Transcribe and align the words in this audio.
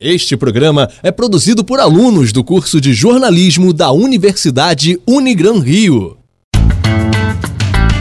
Este 0.00 0.36
programa 0.36 0.88
é 1.02 1.10
produzido 1.10 1.64
por 1.64 1.80
alunos 1.80 2.30
do 2.32 2.44
curso 2.44 2.80
de 2.80 2.94
jornalismo 2.94 3.72
da 3.72 3.90
Universidade 3.90 4.96
Unigran 5.04 5.58
Rio. 5.58 6.16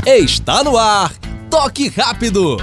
Está 0.06 0.64
no 0.64 0.78
ar, 0.78 1.12
Toque 1.50 1.88
Rápido! 1.88 2.58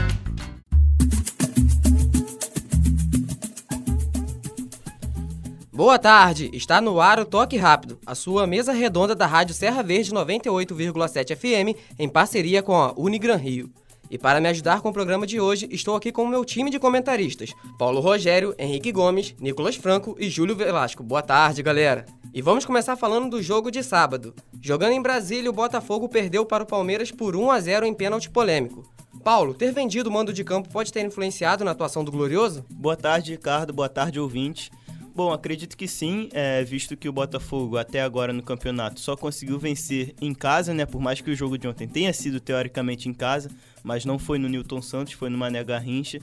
Boa 5.72 5.98
tarde, 5.98 6.48
está 6.52 6.80
no 6.80 7.00
ar 7.00 7.18
o 7.18 7.24
Toque 7.24 7.56
Rápido, 7.56 7.98
a 8.06 8.14
sua 8.14 8.46
mesa 8.46 8.72
redonda 8.72 9.16
da 9.16 9.26
Rádio 9.26 9.52
Serra 9.52 9.82
Verde 9.82 10.12
98,7 10.12 11.36
FM, 11.36 11.76
em 11.98 12.08
parceria 12.08 12.62
com 12.62 12.76
a 12.76 12.92
Unigran 12.96 13.34
Rio. 13.34 13.68
E 14.14 14.18
para 14.18 14.40
me 14.40 14.48
ajudar 14.48 14.80
com 14.80 14.90
o 14.90 14.92
programa 14.92 15.26
de 15.26 15.40
hoje, 15.40 15.66
estou 15.72 15.96
aqui 15.96 16.12
com 16.12 16.22
o 16.22 16.28
meu 16.28 16.44
time 16.44 16.70
de 16.70 16.78
comentaristas: 16.78 17.52
Paulo 17.76 17.98
Rogério, 17.98 18.54
Henrique 18.56 18.92
Gomes, 18.92 19.34
Nicolas 19.40 19.74
Franco 19.74 20.14
e 20.20 20.30
Júlio 20.30 20.54
Velasco. 20.54 21.02
Boa 21.02 21.20
tarde, 21.20 21.64
galera. 21.64 22.06
E 22.32 22.40
vamos 22.40 22.64
começar 22.64 22.94
falando 22.94 23.28
do 23.28 23.42
jogo 23.42 23.72
de 23.72 23.82
sábado. 23.82 24.32
Jogando 24.62 24.92
em 24.92 25.02
Brasília, 25.02 25.50
o 25.50 25.52
Botafogo 25.52 26.08
perdeu 26.08 26.46
para 26.46 26.62
o 26.62 26.66
Palmeiras 26.66 27.10
por 27.10 27.34
1 27.34 27.50
a 27.50 27.58
0 27.58 27.86
em 27.86 27.92
pênalti 27.92 28.30
polêmico. 28.30 28.88
Paulo, 29.24 29.52
ter 29.52 29.72
vendido 29.72 30.08
o 30.08 30.12
mando 30.12 30.32
de 30.32 30.44
campo 30.44 30.68
pode 30.68 30.92
ter 30.92 31.04
influenciado 31.04 31.64
na 31.64 31.72
atuação 31.72 32.04
do 32.04 32.12
Glorioso? 32.12 32.64
Boa 32.70 32.96
tarde, 32.96 33.32
Ricardo. 33.32 33.72
Boa 33.72 33.88
tarde, 33.88 34.20
ouvinte. 34.20 34.70
Bom, 35.14 35.32
acredito 35.32 35.76
que 35.76 35.86
sim, 35.86 36.28
é, 36.32 36.64
visto 36.64 36.96
que 36.96 37.08
o 37.08 37.12
Botafogo 37.12 37.76
até 37.76 38.02
agora 38.02 38.32
no 38.32 38.42
campeonato 38.42 38.98
só 38.98 39.16
conseguiu 39.16 39.60
vencer 39.60 40.12
em 40.20 40.34
casa, 40.34 40.74
né? 40.74 40.84
Por 40.84 41.00
mais 41.00 41.20
que 41.20 41.30
o 41.30 41.36
jogo 41.36 41.56
de 41.56 41.68
ontem 41.68 41.86
tenha 41.86 42.12
sido 42.12 42.40
teoricamente 42.40 43.08
em 43.08 43.14
casa, 43.14 43.48
mas 43.84 44.04
não 44.04 44.18
foi 44.18 44.40
no 44.40 44.48
Newton 44.48 44.82
Santos, 44.82 45.12
foi 45.12 45.30
no 45.30 45.38
Mané 45.38 45.62
Garrincha. 45.62 46.18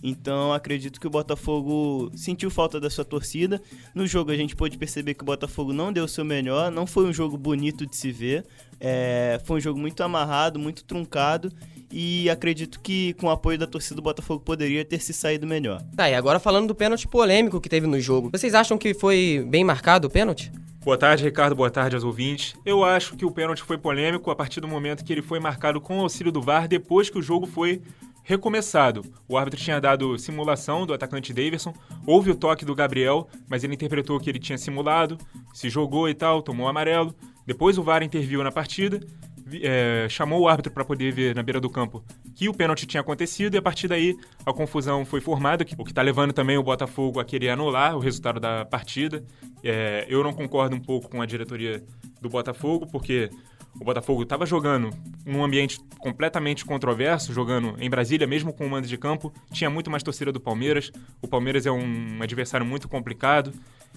Então 0.00 0.52
acredito 0.52 1.00
que 1.00 1.08
o 1.08 1.10
Botafogo 1.10 2.08
sentiu 2.14 2.48
falta 2.48 2.78
da 2.78 2.88
sua 2.88 3.04
torcida. 3.04 3.60
No 3.92 4.06
jogo 4.06 4.30
a 4.30 4.36
gente 4.36 4.54
pôde 4.54 4.78
perceber 4.78 5.14
que 5.14 5.22
o 5.22 5.26
Botafogo 5.26 5.72
não 5.72 5.92
deu 5.92 6.04
o 6.04 6.08
seu 6.08 6.24
melhor, 6.24 6.70
não 6.70 6.86
foi 6.86 7.04
um 7.04 7.12
jogo 7.12 7.36
bonito 7.36 7.84
de 7.84 7.96
se 7.96 8.12
ver. 8.12 8.46
É, 8.78 9.40
foi 9.44 9.56
um 9.56 9.60
jogo 9.60 9.80
muito 9.80 10.00
amarrado, 10.04 10.56
muito 10.56 10.84
truncado 10.84 11.50
e 11.90 12.28
acredito 12.30 12.80
que 12.80 13.14
com 13.14 13.26
o 13.26 13.30
apoio 13.30 13.58
da 13.58 13.66
torcida 13.66 13.96
do 13.96 14.02
Botafogo 14.02 14.42
poderia 14.44 14.84
ter 14.84 15.00
se 15.00 15.12
saído 15.12 15.46
melhor. 15.46 15.82
Tá, 15.96 16.08
e 16.08 16.14
agora 16.14 16.38
falando 16.38 16.68
do 16.68 16.74
pênalti 16.74 17.06
polêmico 17.06 17.60
que 17.60 17.68
teve 17.68 17.86
no 17.86 18.00
jogo. 18.00 18.30
Vocês 18.32 18.54
acham 18.54 18.76
que 18.76 18.94
foi 18.94 19.46
bem 19.48 19.64
marcado 19.64 20.08
o 20.08 20.10
pênalti? 20.10 20.50
Boa 20.86 20.96
tarde, 20.96 21.24
Ricardo. 21.24 21.56
Boa 21.56 21.68
tarde 21.68 21.96
aos 21.96 22.04
ouvintes. 22.04 22.54
Eu 22.64 22.84
acho 22.84 23.16
que 23.16 23.24
o 23.24 23.30
pênalti 23.30 23.62
foi 23.62 23.76
polêmico 23.76 24.30
a 24.30 24.36
partir 24.36 24.60
do 24.60 24.68
momento 24.68 25.04
que 25.04 25.12
ele 25.12 25.20
foi 25.20 25.40
marcado 25.40 25.80
com 25.80 25.98
o 25.98 26.02
auxílio 26.02 26.30
do 26.30 26.40
VAR 26.40 26.68
depois 26.68 27.10
que 27.10 27.18
o 27.18 27.22
jogo 27.22 27.44
foi 27.44 27.82
recomeçado. 28.22 29.04
O 29.28 29.36
árbitro 29.36 29.60
tinha 29.60 29.80
dado 29.80 30.16
simulação 30.16 30.86
do 30.86 30.94
atacante 30.94 31.32
Davidson, 31.32 31.74
houve 32.06 32.30
o 32.30 32.36
toque 32.36 32.64
do 32.64 32.74
Gabriel, 32.74 33.28
mas 33.48 33.64
ele 33.64 33.74
interpretou 33.74 34.18
que 34.20 34.30
ele 34.30 34.38
tinha 34.38 34.58
simulado, 34.58 35.18
se 35.52 35.68
jogou 35.68 36.08
e 36.08 36.14
tal, 36.14 36.40
tomou 36.40 36.68
amarelo. 36.68 37.14
Depois 37.44 37.78
o 37.78 37.82
VAR 37.82 38.02
interviu 38.02 38.42
na 38.44 38.52
partida 38.52 39.00
é, 39.62 40.06
chamou 40.08 40.40
o 40.40 40.48
árbitro 40.48 40.72
para 40.72 40.84
poder 40.84 41.12
ver 41.12 41.34
na 41.34 41.42
beira 41.42 41.60
do 41.60 41.70
campo 41.70 42.04
que 42.34 42.48
o 42.48 42.54
pênalti 42.54 42.86
tinha 42.86 43.00
acontecido 43.00 43.54
e 43.54 43.58
a 43.58 43.62
partir 43.62 43.88
daí 43.88 44.16
a 44.44 44.52
confusão 44.52 45.04
foi 45.04 45.20
formada, 45.20 45.64
o 45.78 45.84
que 45.84 45.90
está 45.90 46.02
levando 46.02 46.32
também 46.32 46.58
o 46.58 46.62
Botafogo 46.62 47.20
a 47.20 47.24
querer 47.24 47.50
anular 47.50 47.96
o 47.96 48.00
resultado 48.00 48.40
da 48.40 48.64
partida. 48.64 49.24
É, 49.62 50.06
eu 50.08 50.22
não 50.22 50.32
concordo 50.32 50.74
um 50.74 50.80
pouco 50.80 51.08
com 51.08 51.22
a 51.22 51.26
diretoria 51.26 51.82
do 52.20 52.28
Botafogo, 52.28 52.86
porque 52.86 53.30
o 53.80 53.84
Botafogo 53.84 54.22
estava 54.22 54.46
jogando 54.46 54.90
num 55.24 55.44
ambiente 55.44 55.78
completamente 55.98 56.64
controverso, 56.64 57.32
jogando 57.32 57.74
em 57.78 57.90
Brasília, 57.90 58.26
mesmo 58.26 58.52
com 58.52 58.66
o 58.66 58.70
mando 58.70 58.88
de 58.88 58.96
campo. 58.96 59.32
Tinha 59.52 59.68
muito 59.68 59.90
mais 59.90 60.02
torcida 60.02 60.32
do 60.32 60.40
Palmeiras. 60.40 60.90
O 61.20 61.28
Palmeiras 61.28 61.66
é 61.66 61.70
um 61.70 62.18
adversário 62.20 62.64
muito 62.64 62.88
complicado. 62.88 63.52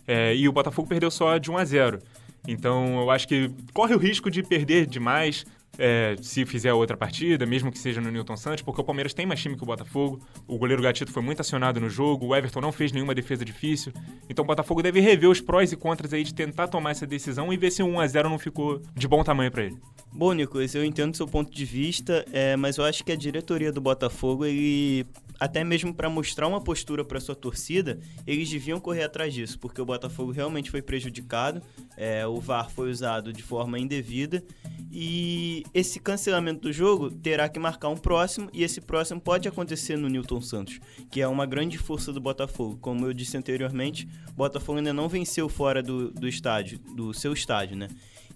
É, 0.06 0.36
e 0.36 0.50
o 0.50 0.52
Botafogo 0.52 0.88
perdeu 0.88 1.10
só 1.10 1.38
de 1.38 1.50
1 1.50 1.58
a 1.58 1.66
0. 1.66 2.00
Então 2.48 3.00
eu 3.00 3.12
acho 3.12 3.28
que 3.28 3.52
corre 3.74 3.94
o 3.94 3.98
risco 3.98 4.30
de 4.30 4.42
perder 4.44 4.86
demais 4.86 5.46
é, 5.78 6.16
se 6.22 6.46
fizer 6.46 6.74
outra 6.74 6.98
partida, 6.98 7.46
mesmo 7.46 7.72
que 7.72 7.80
seja 7.80 8.02
no 8.02 8.12
Newton 8.12 8.38
Santos, 8.38 8.62
porque 8.62 8.82
o 8.82 8.84
Palmeiras 8.84 9.14
tem 9.14 9.26
mais 9.26 9.42
time 9.42 9.56
que 9.56 9.64
o 9.64 9.66
Botafogo. 9.66 10.20
O 10.48 10.58
goleiro 10.58 10.82
Gatito 10.82 11.12
foi 11.12 11.22
muito 11.22 11.40
acionado 11.42 11.80
no 11.80 11.90
jogo, 11.90 12.28
o 12.28 12.36
Everton 12.36 12.62
não 12.62 12.72
fez 12.72 12.92
nenhuma 12.92 13.16
defesa 13.16 13.46
difícil. 13.46 13.94
Então 14.30 14.44
o 14.44 14.48
Botafogo 14.48 14.82
deve 14.82 15.00
rever 15.00 15.30
os 15.30 15.42
prós 15.42 15.72
e 15.72 15.76
contras 15.76 16.14
aí 16.14 16.24
de 16.24 16.34
tentar 16.34 16.68
tomar 16.68 16.92
essa 16.92 17.08
decisão 17.08 17.52
e 17.54 17.58
ver 17.58 17.72
se 17.72 17.82
o 17.84 17.88
1 17.88 18.00
a 18.00 18.08
0 18.08 18.30
não 18.30 18.40
ficou 18.40 18.82
de 18.96 19.08
bom 19.08 19.24
tamanho 19.24 19.52
para 19.52 19.64
ele. 19.64 19.78
Bom, 20.12 20.34
Nicolas, 20.34 20.74
eu 20.74 20.84
entendo 20.84 21.16
seu 21.16 21.28
ponto 21.28 21.52
de 21.52 21.66
vista, 21.66 22.26
é, 22.34 22.56
mas 22.56 22.78
eu 22.78 22.84
acho 22.84 23.04
que 23.04 23.12
a 23.12 23.16
diretoria 23.16 23.72
do 23.72 23.80
Botafogo 23.80 24.46
ele 24.46 25.06
até 25.40 25.64
mesmo 25.64 25.94
para 25.94 26.10
mostrar 26.10 26.48
uma 26.48 26.60
postura 26.60 27.06
para 27.06 27.20
sua 27.20 27.36
torcida, 27.36 28.00
eles 28.28 28.50
deviam 28.50 28.80
correr 28.80 29.04
atrás 29.04 29.34
disso, 29.34 29.58
porque 29.58 29.82
o 29.82 29.86
Botafogo 29.86 30.32
realmente 30.32 30.70
foi 30.70 30.82
prejudicado, 30.82 31.62
é, 31.96 32.28
o 32.28 32.42
VAR 32.42 32.70
foi 32.70 32.92
usado 32.92 33.32
de 33.32 33.42
forma 33.42 33.80
indevida 33.80 34.44
e 34.92 35.59
esse 35.74 36.00
cancelamento 36.00 36.62
do 36.62 36.74
jogo 36.74 37.10
terá 37.10 37.48
que 37.50 37.60
marcar 37.60 37.90
um 37.90 37.98
próximo 37.98 38.50
e 38.54 38.64
esse 38.64 38.82
próximo 38.82 39.20
pode 39.20 39.48
acontecer 39.48 39.98
no 39.98 40.10
Newton 40.10 40.42
Santos, 40.42 40.80
que 41.10 41.22
é 41.22 41.28
uma 41.28 41.46
grande 41.46 41.78
força 41.78 42.12
do 42.12 42.20
Botafogo. 42.20 42.78
Como 42.82 43.06
eu 43.06 43.14
disse 43.14 43.38
anteriormente, 43.38 44.08
Botafogo 44.36 44.78
ainda 44.78 44.94
não 44.94 45.10
venceu 45.10 45.50
fora 45.50 45.82
do, 45.82 46.12
do 46.12 46.28
estádio, 46.28 46.80
do 46.96 47.14
seu 47.14 47.34
estádio, 47.34 47.76
né? 47.76 47.88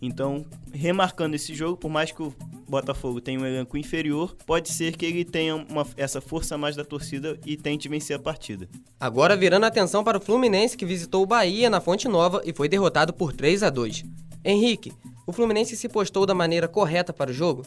Então, 0.01 0.45
remarcando 0.73 1.35
esse 1.35 1.55
jogo, 1.55 1.77
por 1.77 1.89
mais 1.89 2.11
que 2.11 2.21
o 2.21 2.33
Botafogo 2.67 3.21
tenha 3.21 3.39
um 3.39 3.45
elenco 3.45 3.77
inferior, 3.77 4.35
pode 4.45 4.69
ser 4.69 4.97
que 4.97 5.05
ele 5.05 5.23
tenha 5.23 5.55
uma, 5.55 5.87
essa 5.95 6.19
força 6.19 6.57
mais 6.57 6.75
da 6.75 6.83
torcida 6.83 7.39
e 7.45 7.55
tente 7.55 7.87
vencer 7.87 8.17
a 8.17 8.19
partida. 8.19 8.67
Agora 8.99 9.37
virando 9.37 9.63
a 9.63 9.67
atenção 9.67 10.03
para 10.03 10.17
o 10.17 10.21
Fluminense 10.21 10.75
que 10.75 10.85
visitou 10.85 11.23
o 11.23 11.25
Bahia 11.25 11.69
na 11.69 11.79
Fonte 11.79 12.09
Nova 12.09 12.41
e 12.43 12.51
foi 12.51 12.67
derrotado 12.67 13.13
por 13.13 13.31
3 13.31 13.63
a 13.63 13.69
2. 13.69 14.03
Henrique, 14.45 14.91
o 15.25 15.31
Fluminense 15.31 15.77
se 15.77 15.87
postou 15.87 16.25
da 16.25 16.33
maneira 16.33 16.67
correta 16.67 17.13
para 17.13 17.31
o 17.31 17.33
jogo? 17.33 17.65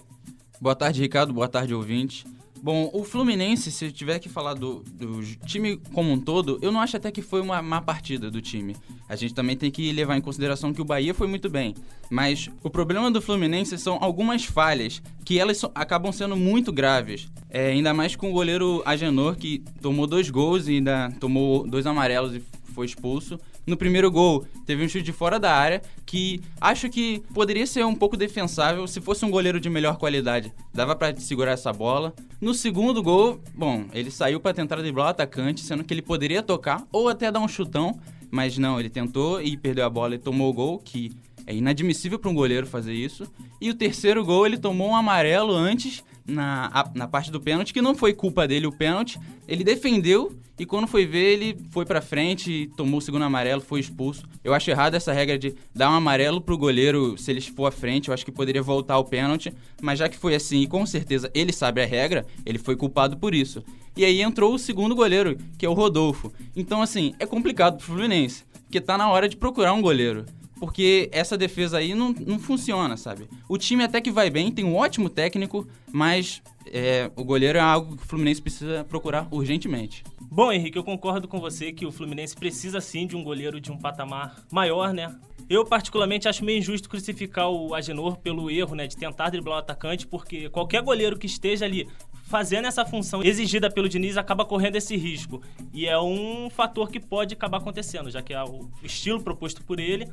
Boa 0.61 0.75
tarde, 0.75 1.01
Ricardo. 1.01 1.33
Boa 1.33 1.49
tarde, 1.49 1.75
ouvinte. 1.75 2.25
Bom, 2.63 2.91
o 2.93 3.05
Fluminense, 3.05 3.71
se 3.71 3.85
eu 3.85 3.93
tiver 3.93 4.19
que 4.19 4.29
falar 4.29 4.55
do, 4.55 4.83
do, 4.93 5.23
time 5.47 5.77
como 5.93 6.11
um 6.11 6.19
todo, 6.19 6.59
eu 6.61 6.73
não 6.73 6.81
acho 6.81 6.97
até 6.97 7.11
que 7.11 7.23
foi 7.23 7.41
uma 7.41 7.63
má 7.63 7.81
partida 7.81 8.31
do 8.31 8.43
time. 8.43 8.75
A 9.09 9.15
gente 9.15 9.35
também 9.35 9.57
tem 9.57 9.71
que 9.71 9.93
levar 9.93 10.17
em 10.17 10.21
consideração 10.21 10.73
que 10.73 10.81
o 10.81 10.85
Bahia 10.85 11.15
foi 11.15 11.27
muito 11.27 11.49
bem. 11.49 11.75
Mas 12.11 12.51
o 12.63 12.69
problema 12.69 13.11
do 13.11 13.23
Fluminense 13.23 13.79
são 13.79 13.99
algumas 14.01 14.45
falhas, 14.45 15.03
que 15.25 15.39
elas 15.39 15.59
so, 15.59 15.71
acabam 15.75 16.13
sendo 16.13 16.37
muito 16.37 16.73
graves. 16.73 17.29
É, 17.49 17.69
ainda 17.69 17.95
mais 17.95 18.17
com 18.17 18.31
o 18.31 18.33
goleiro 18.33 18.83
Agenor, 18.85 19.37
que 19.37 19.63
tomou 19.81 20.07
dois 20.07 20.29
gols 20.29 20.67
e 20.67 20.77
ainda 20.77 21.11
tomou 21.21 21.67
dois 21.67 21.87
amarelos 21.87 22.35
e 22.35 22.43
foi 22.75 22.87
expulso. 22.87 23.39
No 23.67 23.77
primeiro 23.77 24.11
gol, 24.13 24.47
teve 24.65 24.85
um 24.85 24.89
chute 24.89 25.03
de 25.03 25.13
fora 25.13 25.41
da 25.41 25.53
área 25.53 25.83
que 26.05 26.41
acho 26.61 26.89
que 26.89 27.21
poderia 27.35 27.67
ser 27.67 27.85
um 27.85 27.97
pouco 27.97 28.17
defensável 28.17 28.87
se 28.87 29.01
fosse 29.01 29.25
um 29.25 29.31
goleiro 29.31 29.59
de 29.59 29.69
melhor 29.69 29.97
qualidade. 29.97 30.53
Dava 30.73 30.95
para 30.95 31.17
segurar 31.17 31.53
essa 31.53 31.73
bola. 31.73 32.15
No 32.41 32.55
segundo 32.55 33.03
gol, 33.03 33.41
bom, 33.53 33.87
ele 33.93 34.11
saiu 34.11 34.39
para 34.39 34.55
tentar 34.55 34.77
driblar 34.77 35.07
o 35.07 35.11
atacante, 35.11 35.63
sendo 35.63 35.83
que 35.83 35.93
ele 35.93 36.03
poderia 36.03 36.45
tocar 36.45 36.87
ou 36.93 37.09
até 37.09 37.33
dar 37.33 37.41
um 37.41 37.49
chutão, 37.49 37.99
mas 38.31 38.57
não, 38.57 38.79
ele 38.79 38.89
tentou 38.89 39.43
e 39.43 39.57
perdeu 39.57 39.85
a 39.85 39.91
bola 39.91 40.15
e 40.15 40.19
tomou 40.19 40.49
o 40.51 40.55
gol, 40.55 40.79
que 40.79 41.11
é 41.45 41.53
inadmissível 41.53 42.21
para 42.21 42.31
um 42.31 42.35
goleiro 42.35 42.69
fazer 42.69 42.93
isso. 42.93 43.27
E 43.61 43.69
o 43.69 43.75
terceiro 43.75 44.25
gol, 44.25 44.47
ele 44.47 44.59
tomou 44.59 44.91
um 44.91 44.97
amarelo 44.97 45.53
antes 45.53 46.05
na, 46.27 46.71
a, 46.73 46.91
na 46.95 47.09
parte 47.09 47.31
do 47.31 47.41
pênalti, 47.41 47.73
que 47.73 47.83
não 47.83 47.95
foi 47.95 48.13
culpa 48.13 48.47
dele 48.47 48.67
o 48.67 48.73
pênalti. 48.73 49.19
Ele 49.47 49.63
defendeu 49.63 50.37
e 50.59 50.65
quando 50.65 50.87
foi 50.87 51.05
ver, 51.05 51.35
ele 51.35 51.59
foi 51.71 51.85
pra 51.85 52.01
frente, 52.01 52.71
tomou 52.77 52.99
o 52.99 53.03
segundo 53.03 53.25
amarelo, 53.25 53.61
foi 53.61 53.79
expulso. 53.79 54.25
Eu 54.43 54.55
acho 54.55 54.71
errado 54.71 54.95
essa 54.95 55.13
regra 55.13 55.39
de 55.39 55.55
dar 55.75 55.91
um 55.91 55.95
amarelo 55.95 56.41
pro 56.41 56.57
goleiro 56.57 57.17
se 57.19 57.31
ele 57.31 57.41
for 57.43 57.67
à 57.67 57.71
frente. 57.71 58.09
Eu 58.09 58.15
acho 58.15 58.25
que 58.25 58.33
poderia 58.33 58.63
voltar 58.63 58.95
ao 58.95 59.05
pênalti, 59.05 59.53
mas 59.83 59.99
já 59.99 60.09
que 60.09 60.17
foi 60.17 60.35
assim 60.35 60.63
e 60.63 60.67
com 60.67 60.87
certeza 60.87 61.31
ele 61.35 61.53
sabe 61.53 61.83
a 61.83 61.87
regra, 61.87 62.27
ele 62.45 62.59
foi 62.59 62.75
culpado 62.75 63.19
por 63.19 63.35
isso. 63.35 63.63
E 63.97 64.05
aí 64.05 64.23
entrou 64.23 64.55
o 64.55 64.59
segundo 64.59 64.95
goleiro, 64.95 65.37
que 65.59 65.65
é 65.65 65.69
o 65.69 65.75
Rodolfo. 65.75 66.33
Então, 66.55 66.83
assim, 66.83 67.15
é 67.19 67.27
complicado 67.27 67.77
pro 67.77 67.87
Fluminense, 67.87 68.45
porque 68.65 68.81
tá 68.81 68.97
na 68.97 69.11
hora 69.11 69.29
de 69.29 69.37
procurar 69.37 69.73
um 69.73 69.83
goleiro 69.83 70.25
porque 70.59 71.09
essa 71.13 71.37
defesa 71.37 71.79
aí 71.79 71.95
não, 71.95 72.13
não 72.13 72.39
funciona, 72.39 72.97
sabe? 72.97 73.29
O 73.49 73.59
time 73.59 73.85
até 73.85 74.01
que 74.01 74.11
vai 74.11 74.31
bem, 74.31 74.51
tem 74.51 74.65
um 74.65 74.77
ótimo 74.77 75.09
técnico, 75.09 75.67
mas 75.93 76.43
é, 76.67 77.11
o 77.15 77.25
goleiro 77.25 77.59
é 77.59 77.61
algo 77.61 77.97
que 77.97 78.03
o 78.03 78.07
Fluminense 78.07 78.43
precisa 78.43 78.85
procurar 78.85 79.29
urgentemente. 79.31 80.03
Bom, 80.21 80.51
Henrique, 80.51 80.77
eu 80.77 80.85
concordo 80.85 81.29
com 81.29 81.39
você 81.39 81.73
que 81.73 81.87
o 81.87 81.93
Fluminense 81.93 82.35
precisa 82.35 82.81
sim 82.81 83.07
de 83.07 83.17
um 83.17 83.23
goleiro 83.23 83.61
de 83.61 83.71
um 83.71 83.79
patamar 83.79 84.45
maior, 84.51 84.93
né? 84.93 85.15
Eu, 85.49 85.65
particularmente, 85.65 86.29
acho 86.29 86.45
meio 86.45 86.59
injusto 86.59 86.89
crucificar 86.89 87.49
o 87.49 87.75
Agenor 87.75 88.17
pelo 88.17 88.51
erro, 88.51 88.75
né, 88.75 88.89
de 88.89 88.97
tentar 88.97 89.31
driblar 89.31 89.57
o 89.57 89.61
atacante, 89.61 90.05
porque 90.05 90.49
qualquer 90.49 90.83
goleiro 90.83 91.17
que 91.17 91.27
esteja 91.27 91.65
ali 91.65 91.89
fazendo 92.25 92.67
essa 92.67 92.85
função 92.85 93.23
exigida 93.23 93.71
pelo 93.71 93.89
Diniz 93.89 94.17
acaba 94.17 94.45
correndo 94.45 94.75
esse 94.75 94.97
risco. 94.97 95.41
E 95.73 95.87
é 95.87 95.99
um 95.99 96.51
fator 96.51 96.91
que 96.91 96.99
pode 96.99 97.35
acabar 97.35 97.59
acontecendo, 97.59 98.11
já 98.11 98.21
que 98.21 98.35
é 98.35 98.43
o 98.43 98.69
estilo 98.83 99.23
proposto 99.23 99.63
por 99.63 99.79
ele 99.79 100.09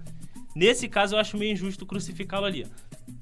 Nesse 0.55 0.87
caso, 0.87 1.15
eu 1.15 1.19
acho 1.19 1.37
meio 1.37 1.53
injusto 1.53 1.85
crucificá-lo 1.85 2.45
ali. 2.45 2.67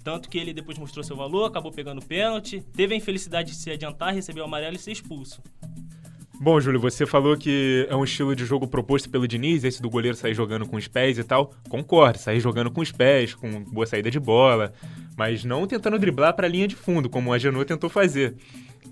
Tanto 0.03 0.29
que 0.29 0.37
ele 0.37 0.53
depois 0.53 0.77
mostrou 0.77 1.03
seu 1.03 1.15
valor, 1.15 1.45
acabou 1.45 1.71
pegando 1.71 2.01
pênalti, 2.01 2.61
teve 2.75 2.93
a 2.93 2.97
infelicidade 2.97 3.51
de 3.51 3.57
se 3.57 3.69
adiantar, 3.69 4.13
recebeu 4.13 4.43
o 4.43 4.47
amarelo 4.47 4.75
e 4.75 4.79
ser 4.79 4.91
expulso. 4.91 5.41
Bom, 6.43 6.59
Júlio, 6.59 6.79
você 6.79 7.05
falou 7.05 7.37
que 7.37 7.85
é 7.87 7.95
um 7.95 8.03
estilo 8.03 8.35
de 8.35 8.43
jogo 8.45 8.67
proposto 8.67 9.07
pelo 9.11 9.27
Diniz, 9.27 9.63
esse 9.63 9.79
do 9.79 9.91
goleiro 9.91 10.17
sair 10.17 10.33
jogando 10.33 10.67
com 10.67 10.75
os 10.75 10.87
pés 10.87 11.19
e 11.19 11.23
tal. 11.23 11.53
Concordo, 11.69 12.17
sair 12.17 12.39
jogando 12.39 12.71
com 12.71 12.81
os 12.81 12.91
pés, 12.91 13.35
com 13.35 13.63
boa 13.65 13.85
saída 13.85 14.09
de 14.09 14.19
bola, 14.19 14.73
mas 15.15 15.45
não 15.45 15.67
tentando 15.67 15.99
driblar 15.99 16.33
para 16.35 16.47
a 16.47 16.49
linha 16.49 16.67
de 16.67 16.75
fundo, 16.75 17.11
como 17.11 17.29
o 17.29 17.33
Agenor 17.33 17.63
tentou 17.63 17.91
fazer. 17.91 18.35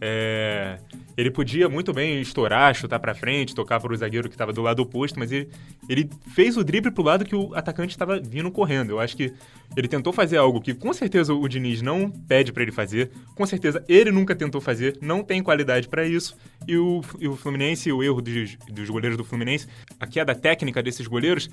É, 0.02 0.78
ele 1.18 1.30
podia 1.30 1.68
muito 1.68 1.92
bem 1.92 2.22
estourar, 2.22 2.74
chutar 2.74 3.00
para 3.00 3.14
frente, 3.14 3.54
tocar 3.54 3.80
para 3.80 3.92
o 3.92 3.96
zagueiro 3.98 4.30
que 4.30 4.36
estava 4.36 4.54
do 4.54 4.62
lado 4.62 4.82
oposto, 4.82 5.20
mas 5.20 5.32
ele, 5.32 5.50
ele 5.90 6.10
fez 6.34 6.56
o 6.56 6.64
drible 6.64 6.92
pro 6.92 7.04
lado 7.04 7.26
que 7.26 7.36
o 7.36 7.54
atacante 7.54 7.92
estava 7.92 8.20
vindo 8.20 8.50
correndo. 8.50 8.92
Eu 8.92 9.00
acho 9.00 9.18
que 9.18 9.34
ele 9.76 9.88
tentou 9.88 10.14
fazer 10.14 10.38
algo 10.38 10.62
que 10.62 10.74
com 10.74 10.94
certeza 10.94 11.34
o 11.34 11.48
Diniz 11.48 11.82
não 11.82 12.10
pede 12.10 12.54
para 12.54 12.64
ele 12.64 12.72
fazer, 12.72 13.12
com 13.36 13.46
certeza 13.46 13.84
ele 13.90 14.12
nunca 14.12 14.34
tentou 14.36 14.62
fazer, 14.62 14.98
não 15.02 15.24
tem 15.24 15.44
qualidade 15.44 15.88
para 15.90 16.06
isso. 16.06 16.38
E 16.66 16.78
o, 16.78 17.02
e 17.20 17.28
o 17.28 17.36
Fluminense, 17.36 17.92
o 17.92 18.02
erro 18.02 18.22
dos, 18.22 18.56
dos 18.72 18.90
goleiros 18.90 19.18
do 19.18 19.26
Fluminense, 19.26 19.68
a 20.00 20.08
queda 20.08 20.34
técnica 20.34 20.82
desses 20.82 21.06
goleiros, 21.08 21.50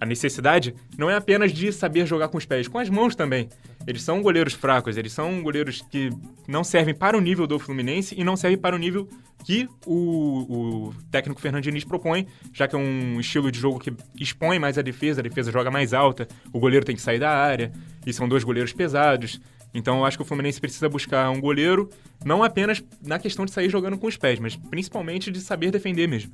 a 0.00 0.06
necessidade 0.06 0.74
não 0.96 1.10
é 1.10 1.16
apenas 1.16 1.52
de 1.52 1.72
saber 1.72 2.06
jogar 2.06 2.28
com 2.28 2.38
os 2.38 2.46
pés, 2.46 2.68
com 2.68 2.78
as 2.78 2.88
mãos 2.88 3.14
também. 3.14 3.48
Eles 3.86 4.02
são 4.02 4.22
goleiros 4.22 4.54
fracos, 4.54 4.96
eles 4.96 5.12
são 5.12 5.42
goleiros 5.42 5.82
que 5.90 6.10
não 6.46 6.62
servem 6.62 6.94
para 6.94 7.16
o 7.16 7.20
nível 7.20 7.46
do 7.46 7.58
Fluminense 7.58 8.14
e 8.18 8.22
não 8.22 8.36
servem 8.36 8.58
para 8.58 8.76
o 8.76 8.78
nível 8.78 9.08
que 9.44 9.68
o, 9.86 10.88
o 10.88 10.94
técnico 11.10 11.40
Fernando 11.40 11.62
Diniz 11.62 11.84
propõe, 11.84 12.26
já 12.52 12.68
que 12.68 12.76
é 12.76 12.78
um 12.78 13.18
estilo 13.18 13.50
de 13.50 13.58
jogo 13.58 13.78
que 13.78 13.92
expõe 14.20 14.58
mais 14.58 14.76
a 14.76 14.82
defesa, 14.82 15.20
a 15.20 15.22
defesa 15.22 15.50
joga 15.50 15.70
mais 15.70 15.94
alta, 15.94 16.28
o 16.52 16.58
goleiro 16.58 16.84
tem 16.84 16.94
que 16.94 17.02
sair 17.02 17.18
da 17.18 17.30
área, 17.30 17.72
e 18.06 18.12
são 18.12 18.28
dois 18.28 18.44
goleiros 18.44 18.72
pesados. 18.72 19.40
Então 19.72 19.98
eu 19.98 20.04
acho 20.04 20.16
que 20.16 20.22
o 20.22 20.26
Fluminense 20.26 20.60
precisa 20.60 20.88
buscar 20.88 21.30
um 21.30 21.40
goleiro, 21.40 21.88
não 22.24 22.42
apenas 22.42 22.82
na 23.02 23.18
questão 23.18 23.44
de 23.44 23.52
sair 23.52 23.68
jogando 23.68 23.98
com 23.98 24.06
os 24.06 24.16
pés, 24.16 24.38
mas 24.38 24.56
principalmente 24.56 25.30
de 25.30 25.40
saber 25.40 25.70
defender 25.70 26.08
mesmo. 26.08 26.32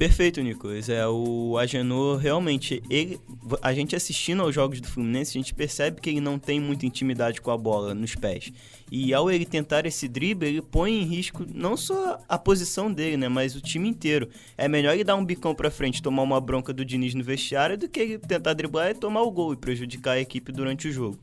Perfeito, 0.00 0.40
Nicolas. 0.40 0.88
É, 0.88 1.06
o 1.06 1.58
Agenor 1.58 2.16
realmente, 2.16 2.82
ele, 2.88 3.20
a 3.60 3.74
gente 3.74 3.94
assistindo 3.94 4.40
aos 4.40 4.54
jogos 4.54 4.80
do 4.80 4.88
Fluminense, 4.88 5.36
a 5.36 5.38
gente 5.38 5.52
percebe 5.52 6.00
que 6.00 6.08
ele 6.08 6.22
não 6.22 6.38
tem 6.38 6.58
muita 6.58 6.86
intimidade 6.86 7.38
com 7.38 7.50
a 7.50 7.58
bola 7.58 7.92
nos 7.92 8.14
pés. 8.14 8.50
E 8.90 9.12
ao 9.12 9.30
ele 9.30 9.44
tentar 9.44 9.84
esse 9.84 10.08
drible, 10.08 10.48
ele 10.48 10.62
põe 10.62 11.02
em 11.02 11.04
risco 11.04 11.44
não 11.54 11.76
só 11.76 12.18
a 12.26 12.38
posição 12.38 12.90
dele, 12.90 13.18
né, 13.18 13.28
mas 13.28 13.54
o 13.54 13.60
time 13.60 13.90
inteiro. 13.90 14.30
É 14.56 14.66
melhor 14.66 14.94
ele 14.94 15.04
dar 15.04 15.16
um 15.16 15.24
bicão 15.24 15.54
para 15.54 15.70
frente, 15.70 16.00
tomar 16.00 16.22
uma 16.22 16.40
bronca 16.40 16.72
do 16.72 16.82
Diniz 16.82 17.12
no 17.12 17.22
vestiário, 17.22 17.76
do 17.76 17.86
que 17.86 18.00
ele 18.00 18.18
tentar 18.18 18.54
driblar 18.54 18.92
e 18.92 18.94
tomar 18.94 19.20
o 19.20 19.30
gol 19.30 19.52
e 19.52 19.56
prejudicar 19.58 20.12
a 20.12 20.20
equipe 20.20 20.50
durante 20.50 20.88
o 20.88 20.92
jogo. 20.92 21.18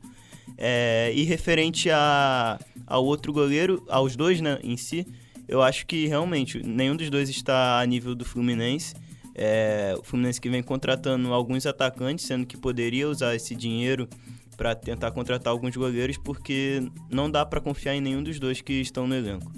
É, 0.56 1.10
e 1.16 1.24
referente 1.24 1.90
a, 1.90 2.60
ao 2.86 3.04
outro 3.04 3.32
goleiro, 3.32 3.84
aos 3.88 4.14
dois 4.14 4.40
né, 4.40 4.56
em 4.62 4.76
si, 4.76 5.04
eu 5.48 5.62
acho 5.62 5.86
que 5.86 6.06
realmente 6.06 6.62
nenhum 6.62 6.94
dos 6.94 7.08
dois 7.08 7.28
está 7.28 7.80
a 7.80 7.86
nível 7.86 8.14
do 8.14 8.24
Fluminense. 8.24 8.94
É, 9.34 9.94
o 9.98 10.02
Fluminense 10.02 10.40
que 10.40 10.48
vem 10.48 10.62
contratando 10.62 11.32
alguns 11.32 11.64
atacantes, 11.64 12.26
sendo 12.26 12.44
que 12.44 12.56
poderia 12.56 13.08
usar 13.08 13.34
esse 13.34 13.54
dinheiro 13.54 14.08
para 14.56 14.74
tentar 14.74 15.12
contratar 15.12 15.52
alguns 15.52 15.76
goleiros, 15.76 16.18
porque 16.18 16.82
não 17.08 17.30
dá 17.30 17.46
para 17.46 17.60
confiar 17.60 17.94
em 17.94 18.00
nenhum 18.00 18.22
dos 18.22 18.38
dois 18.38 18.60
que 18.60 18.74
estão 18.74 19.06
no 19.06 19.14
elenco. 19.14 19.50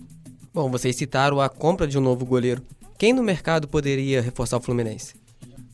Bom, 0.52 0.70
vocês 0.70 0.94
citaram 0.94 1.40
a 1.40 1.48
compra 1.48 1.86
de 1.86 1.96
um 1.96 2.00
novo 2.00 2.26
goleiro. 2.26 2.62
Quem 2.98 3.14
no 3.14 3.22
mercado 3.22 3.66
poderia 3.66 4.20
reforçar 4.20 4.58
o 4.58 4.60
Fluminense? 4.60 5.14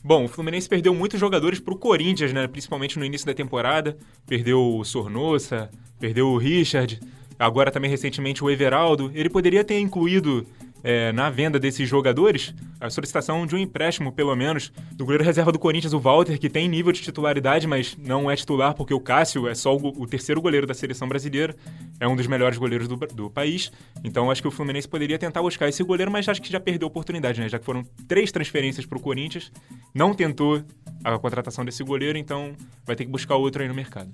Bom, 0.01 0.23
o 0.23 0.27
Fluminense 0.29 0.69
perdeu 0.69 0.95
muitos 0.95 1.19
jogadores 1.19 1.59
para 1.59 1.73
o 1.73 1.77
Corinthians, 1.77 2.31
né? 2.31 2.47
Principalmente 2.47 2.97
no 2.97 3.03
início 3.03 3.27
da 3.27 3.33
temporada. 3.33 3.97
Perdeu 4.25 4.77
o 4.77 4.85
Sornosa, 4.85 5.69
perdeu 5.99 6.29
o 6.29 6.37
Richard, 6.37 6.97
agora 7.37 7.71
também 7.71 7.89
recentemente 7.89 8.43
o 8.43 8.49
Everaldo, 8.49 9.11
ele 9.13 9.29
poderia 9.29 9.63
ter 9.63 9.79
incluído 9.79 10.45
é, 10.83 11.11
na 11.11 11.29
venda 11.29 11.59
desses 11.59 11.87
jogadores 11.87 12.53
a 12.79 12.89
solicitação 12.89 13.45
de 13.45 13.55
um 13.55 13.57
empréstimo, 13.57 14.11
pelo 14.11 14.35
menos, 14.35 14.71
do 14.93 15.03
goleiro 15.03 15.23
reserva 15.23 15.51
do 15.51 15.57
Corinthians, 15.57 15.93
o 15.93 15.99
Walter, 15.99 16.39
que 16.39 16.49
tem 16.49 16.67
nível 16.67 16.91
de 16.91 17.01
titularidade, 17.01 17.65
mas 17.65 17.97
não 17.97 18.29
é 18.29 18.35
titular 18.35 18.75
porque 18.75 18.93
o 18.93 18.99
Cássio 18.99 19.47
é 19.47 19.55
só 19.55 19.75
o, 19.75 20.01
o 20.01 20.07
terceiro 20.07 20.41
goleiro 20.41 20.67
da 20.67 20.73
seleção 20.73 21.07
brasileira, 21.07 21.55
é 21.99 22.07
um 22.07 22.15
dos 22.15 22.27
melhores 22.27 22.57
goleiros 22.57 22.87
do, 22.87 22.95
do 22.95 23.29
país. 23.29 23.71
Então 24.03 24.29
acho 24.29 24.41
que 24.41 24.47
o 24.47 24.51
Fluminense 24.51 24.87
poderia 24.87 25.17
tentar 25.17 25.41
buscar 25.41 25.67
esse 25.67 25.83
goleiro, 25.83 26.11
mas 26.11 26.29
acho 26.29 26.41
que 26.41 26.51
já 26.51 26.59
perdeu 26.59 26.87
a 26.87 26.89
oportunidade, 26.89 27.41
né? 27.41 27.49
Já 27.49 27.57
que 27.57 27.65
foram 27.65 27.83
três 28.07 28.31
transferências 28.31 28.85
para 28.85 28.97
o 28.97 29.01
Corinthians, 29.01 29.51
não 29.93 30.13
tentou 30.13 30.63
a 31.03 31.17
contratação 31.17 31.65
desse 31.65 31.83
goleiro, 31.83 32.17
então 32.17 32.53
vai 32.85 32.95
ter 32.95 33.05
que 33.05 33.11
buscar 33.11 33.35
outro 33.35 33.61
aí 33.61 33.67
no 33.67 33.73
mercado. 33.73 34.11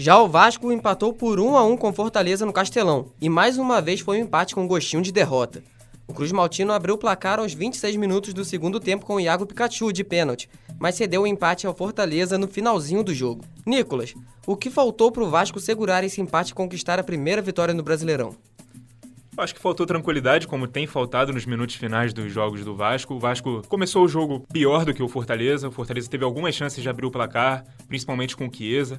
Já 0.00 0.18
o 0.18 0.26
Vasco 0.26 0.72
empatou 0.72 1.12
por 1.12 1.38
1 1.38 1.58
a 1.58 1.62
1 1.62 1.76
com 1.76 1.92
Fortaleza 1.92 2.46
no 2.46 2.54
Castelão 2.54 3.12
e 3.20 3.28
mais 3.28 3.58
uma 3.58 3.82
vez 3.82 4.00
foi 4.00 4.16
um 4.16 4.22
empate 4.22 4.54
com 4.54 4.66
gostinho 4.66 5.02
de 5.02 5.12
derrota. 5.12 5.62
O 6.08 6.14
Cruz 6.14 6.32
Maltino 6.32 6.72
abriu 6.72 6.94
o 6.94 6.98
placar 6.98 7.38
aos 7.38 7.52
26 7.52 7.96
minutos 7.96 8.32
do 8.32 8.42
segundo 8.42 8.80
tempo 8.80 9.04
com 9.04 9.16
o 9.16 9.20
Iago 9.20 9.44
Pikachu 9.44 9.92
de 9.92 10.02
pênalti, 10.02 10.48
mas 10.78 10.94
cedeu 10.94 11.20
o 11.20 11.26
empate 11.26 11.66
ao 11.66 11.74
Fortaleza 11.74 12.38
no 12.38 12.48
finalzinho 12.48 13.04
do 13.04 13.12
jogo. 13.12 13.44
Nicolas, 13.66 14.14
o 14.46 14.56
que 14.56 14.70
faltou 14.70 15.12
para 15.12 15.22
o 15.22 15.28
Vasco 15.28 15.60
segurar 15.60 16.02
esse 16.02 16.18
empate 16.18 16.52
e 16.52 16.54
conquistar 16.54 16.98
a 16.98 17.04
primeira 17.04 17.42
vitória 17.42 17.74
no 17.74 17.82
Brasileirão? 17.82 18.34
Acho 19.36 19.54
que 19.54 19.60
faltou 19.60 19.84
tranquilidade, 19.84 20.48
como 20.48 20.66
tem 20.66 20.86
faltado 20.86 21.30
nos 21.30 21.44
minutos 21.44 21.74
finais 21.74 22.14
dos 22.14 22.32
jogos 22.32 22.64
do 22.64 22.74
Vasco. 22.74 23.14
O 23.14 23.18
Vasco 23.18 23.62
começou 23.68 24.04
o 24.04 24.08
jogo 24.08 24.46
pior 24.50 24.86
do 24.86 24.94
que 24.94 25.02
o 25.02 25.08
Fortaleza. 25.08 25.68
O 25.68 25.72
Fortaleza 25.72 26.08
teve 26.08 26.24
algumas 26.24 26.54
chances 26.54 26.82
de 26.82 26.88
abrir 26.88 27.04
o 27.04 27.10
placar, 27.10 27.64
principalmente 27.86 28.34
com 28.34 28.46
o 28.46 28.50
Chiesa 28.50 28.98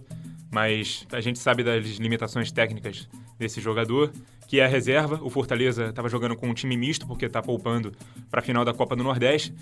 mas 0.51 1.07
a 1.11 1.21
gente 1.21 1.39
sabe 1.39 1.63
das 1.63 1.85
limitações 1.95 2.51
técnicas 2.51 3.07
desse 3.39 3.61
jogador, 3.61 4.11
que 4.47 4.59
é 4.59 4.65
a 4.65 4.67
reserva. 4.67 5.19
O 5.23 5.29
Fortaleza 5.29 5.85
estava 5.87 6.09
jogando 6.09 6.35
com 6.35 6.49
um 6.49 6.53
time 6.53 6.75
misto, 6.75 7.07
porque 7.07 7.25
está 7.25 7.41
poupando 7.41 7.93
para 8.29 8.41
a 8.41 8.43
final 8.43 8.65
da 8.65 8.73
Copa 8.73 8.95
do 8.95 9.03
Nordeste. 9.03 9.53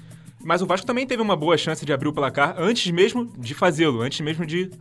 Mas 0.44 0.62
o 0.62 0.66
Vasco 0.66 0.88
também 0.88 1.06
teve 1.06 1.22
uma 1.22 1.36
boa 1.36 1.58
chance 1.58 1.86
de 1.86 1.94
abrir 1.94 2.08
o 2.08 2.14
placar 2.14 2.56
antes 2.58 2.92
mesmo 2.92 3.32
de 3.38 3.54
fazê-lo, 3.54 4.02
antes 4.02 4.20
mesmo 4.22 4.46
de 4.46 4.72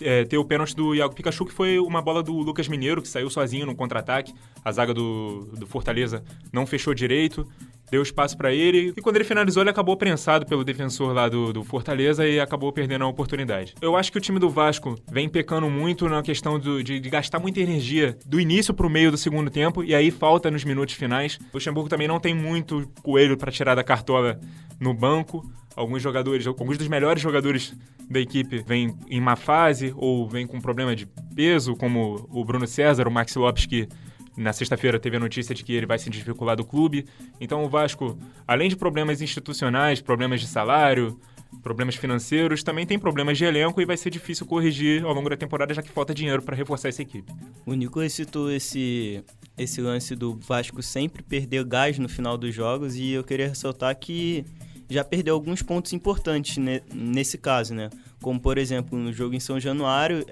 é, 0.00 0.24
ter 0.24 0.36
o 0.36 0.44
pênalti 0.44 0.76
do 0.76 0.94
Iago 0.94 1.14
Pikachu, 1.14 1.46
que 1.46 1.52
foi 1.52 1.78
uma 1.78 2.02
bola 2.02 2.22
do 2.22 2.34
Lucas 2.34 2.68
Mineiro, 2.68 3.00
que 3.00 3.08
saiu 3.08 3.30
sozinho 3.30 3.64
no 3.64 3.74
contra-ataque. 3.74 4.34
A 4.64 4.70
zaga 4.72 4.92
do, 4.92 5.48
do 5.56 5.66
Fortaleza 5.66 6.22
não 6.52 6.66
fechou 6.66 6.92
direito 6.92 7.46
deu 7.90 8.02
espaço 8.02 8.36
para 8.36 8.52
ele. 8.52 8.92
E 8.96 9.00
quando 9.00 9.16
ele 9.16 9.24
finalizou, 9.24 9.62
ele 9.62 9.70
acabou 9.70 9.96
prensado 9.96 10.46
pelo 10.46 10.64
defensor 10.64 11.12
lá 11.12 11.28
do, 11.28 11.52
do, 11.52 11.64
Fortaleza 11.64 12.26
e 12.26 12.40
acabou 12.40 12.72
perdendo 12.72 13.04
a 13.04 13.08
oportunidade. 13.08 13.74
Eu 13.80 13.96
acho 13.96 14.10
que 14.10 14.18
o 14.18 14.20
time 14.20 14.38
do 14.38 14.48
Vasco 14.48 14.96
vem 15.10 15.28
pecando 15.28 15.68
muito 15.68 16.08
na 16.08 16.22
questão 16.22 16.58
do, 16.58 16.82
de, 16.82 17.00
de, 17.00 17.10
gastar 17.10 17.38
muita 17.38 17.60
energia 17.60 18.16
do 18.24 18.40
início 18.40 18.72
pro 18.72 18.88
meio 18.88 19.10
do 19.10 19.16
segundo 19.16 19.50
tempo 19.50 19.82
e 19.82 19.94
aí 19.94 20.10
falta 20.10 20.50
nos 20.50 20.64
minutos 20.64 20.94
finais. 20.94 21.38
O 21.52 21.54
Luxemburgo 21.54 21.88
também 21.88 22.08
não 22.08 22.20
tem 22.20 22.34
muito 22.34 22.88
coelho 23.02 23.36
para 23.36 23.50
tirar 23.50 23.74
da 23.74 23.84
cartola 23.84 24.38
no 24.80 24.94
banco. 24.94 25.44
Alguns 25.74 26.02
jogadores, 26.02 26.46
alguns 26.46 26.78
dos 26.78 26.88
melhores 26.88 27.22
jogadores 27.22 27.74
da 28.08 28.20
equipe 28.20 28.62
vêm 28.66 28.96
em 29.08 29.20
má 29.20 29.36
fase 29.36 29.92
ou 29.96 30.28
vêm 30.28 30.46
com 30.46 30.60
problema 30.60 30.96
de 30.96 31.06
peso, 31.34 31.74
como 31.76 32.26
o 32.30 32.44
Bruno 32.44 32.66
César, 32.66 33.06
o 33.06 33.10
Maxi 33.10 33.38
Lopes, 33.38 33.66
que 33.66 33.88
na 34.36 34.52
sexta-feira 34.52 34.98
teve 34.98 35.16
a 35.16 35.20
notícia 35.20 35.54
de 35.54 35.64
que 35.64 35.72
ele 35.72 35.86
vai 35.86 35.98
se 35.98 36.10
desvincular 36.10 36.56
do 36.56 36.64
clube. 36.64 37.06
Então 37.40 37.64
o 37.64 37.68
Vasco, 37.68 38.18
além 38.46 38.68
de 38.68 38.76
problemas 38.76 39.22
institucionais, 39.22 40.00
problemas 40.00 40.40
de 40.40 40.46
salário, 40.46 41.18
problemas 41.62 41.96
financeiros, 41.96 42.62
também 42.62 42.86
tem 42.86 42.98
problemas 42.98 43.38
de 43.38 43.44
elenco 43.44 43.80
e 43.80 43.84
vai 43.84 43.96
ser 43.96 44.10
difícil 44.10 44.46
corrigir 44.46 45.04
ao 45.04 45.12
longo 45.12 45.28
da 45.28 45.36
temporada, 45.36 45.72
já 45.72 45.82
que 45.82 45.90
falta 45.90 46.14
dinheiro 46.14 46.42
para 46.42 46.54
reforçar 46.54 46.88
essa 46.88 47.02
equipe. 47.02 47.32
O 47.64 47.74
Nicolas 47.74 48.12
citou 48.12 48.50
esse, 48.50 49.24
esse 49.56 49.80
lance 49.80 50.14
do 50.14 50.36
Vasco 50.36 50.82
sempre 50.82 51.22
perder 51.22 51.64
gás 51.64 51.98
no 51.98 52.08
final 52.08 52.36
dos 52.36 52.54
jogos 52.54 52.96
e 52.96 53.12
eu 53.12 53.24
queria 53.24 53.48
ressaltar 53.48 53.96
que 53.98 54.44
já 54.88 55.02
perdeu 55.02 55.34
alguns 55.34 55.62
pontos 55.62 55.92
importantes 55.92 56.56
nesse 56.94 57.36
caso, 57.38 57.74
né? 57.74 57.90
Como, 58.20 58.40
por 58.40 58.58
exemplo, 58.58 58.98
no 58.98 59.12
jogo 59.12 59.34
em 59.34 59.40
São 59.40 59.60
Januário, 59.60 60.24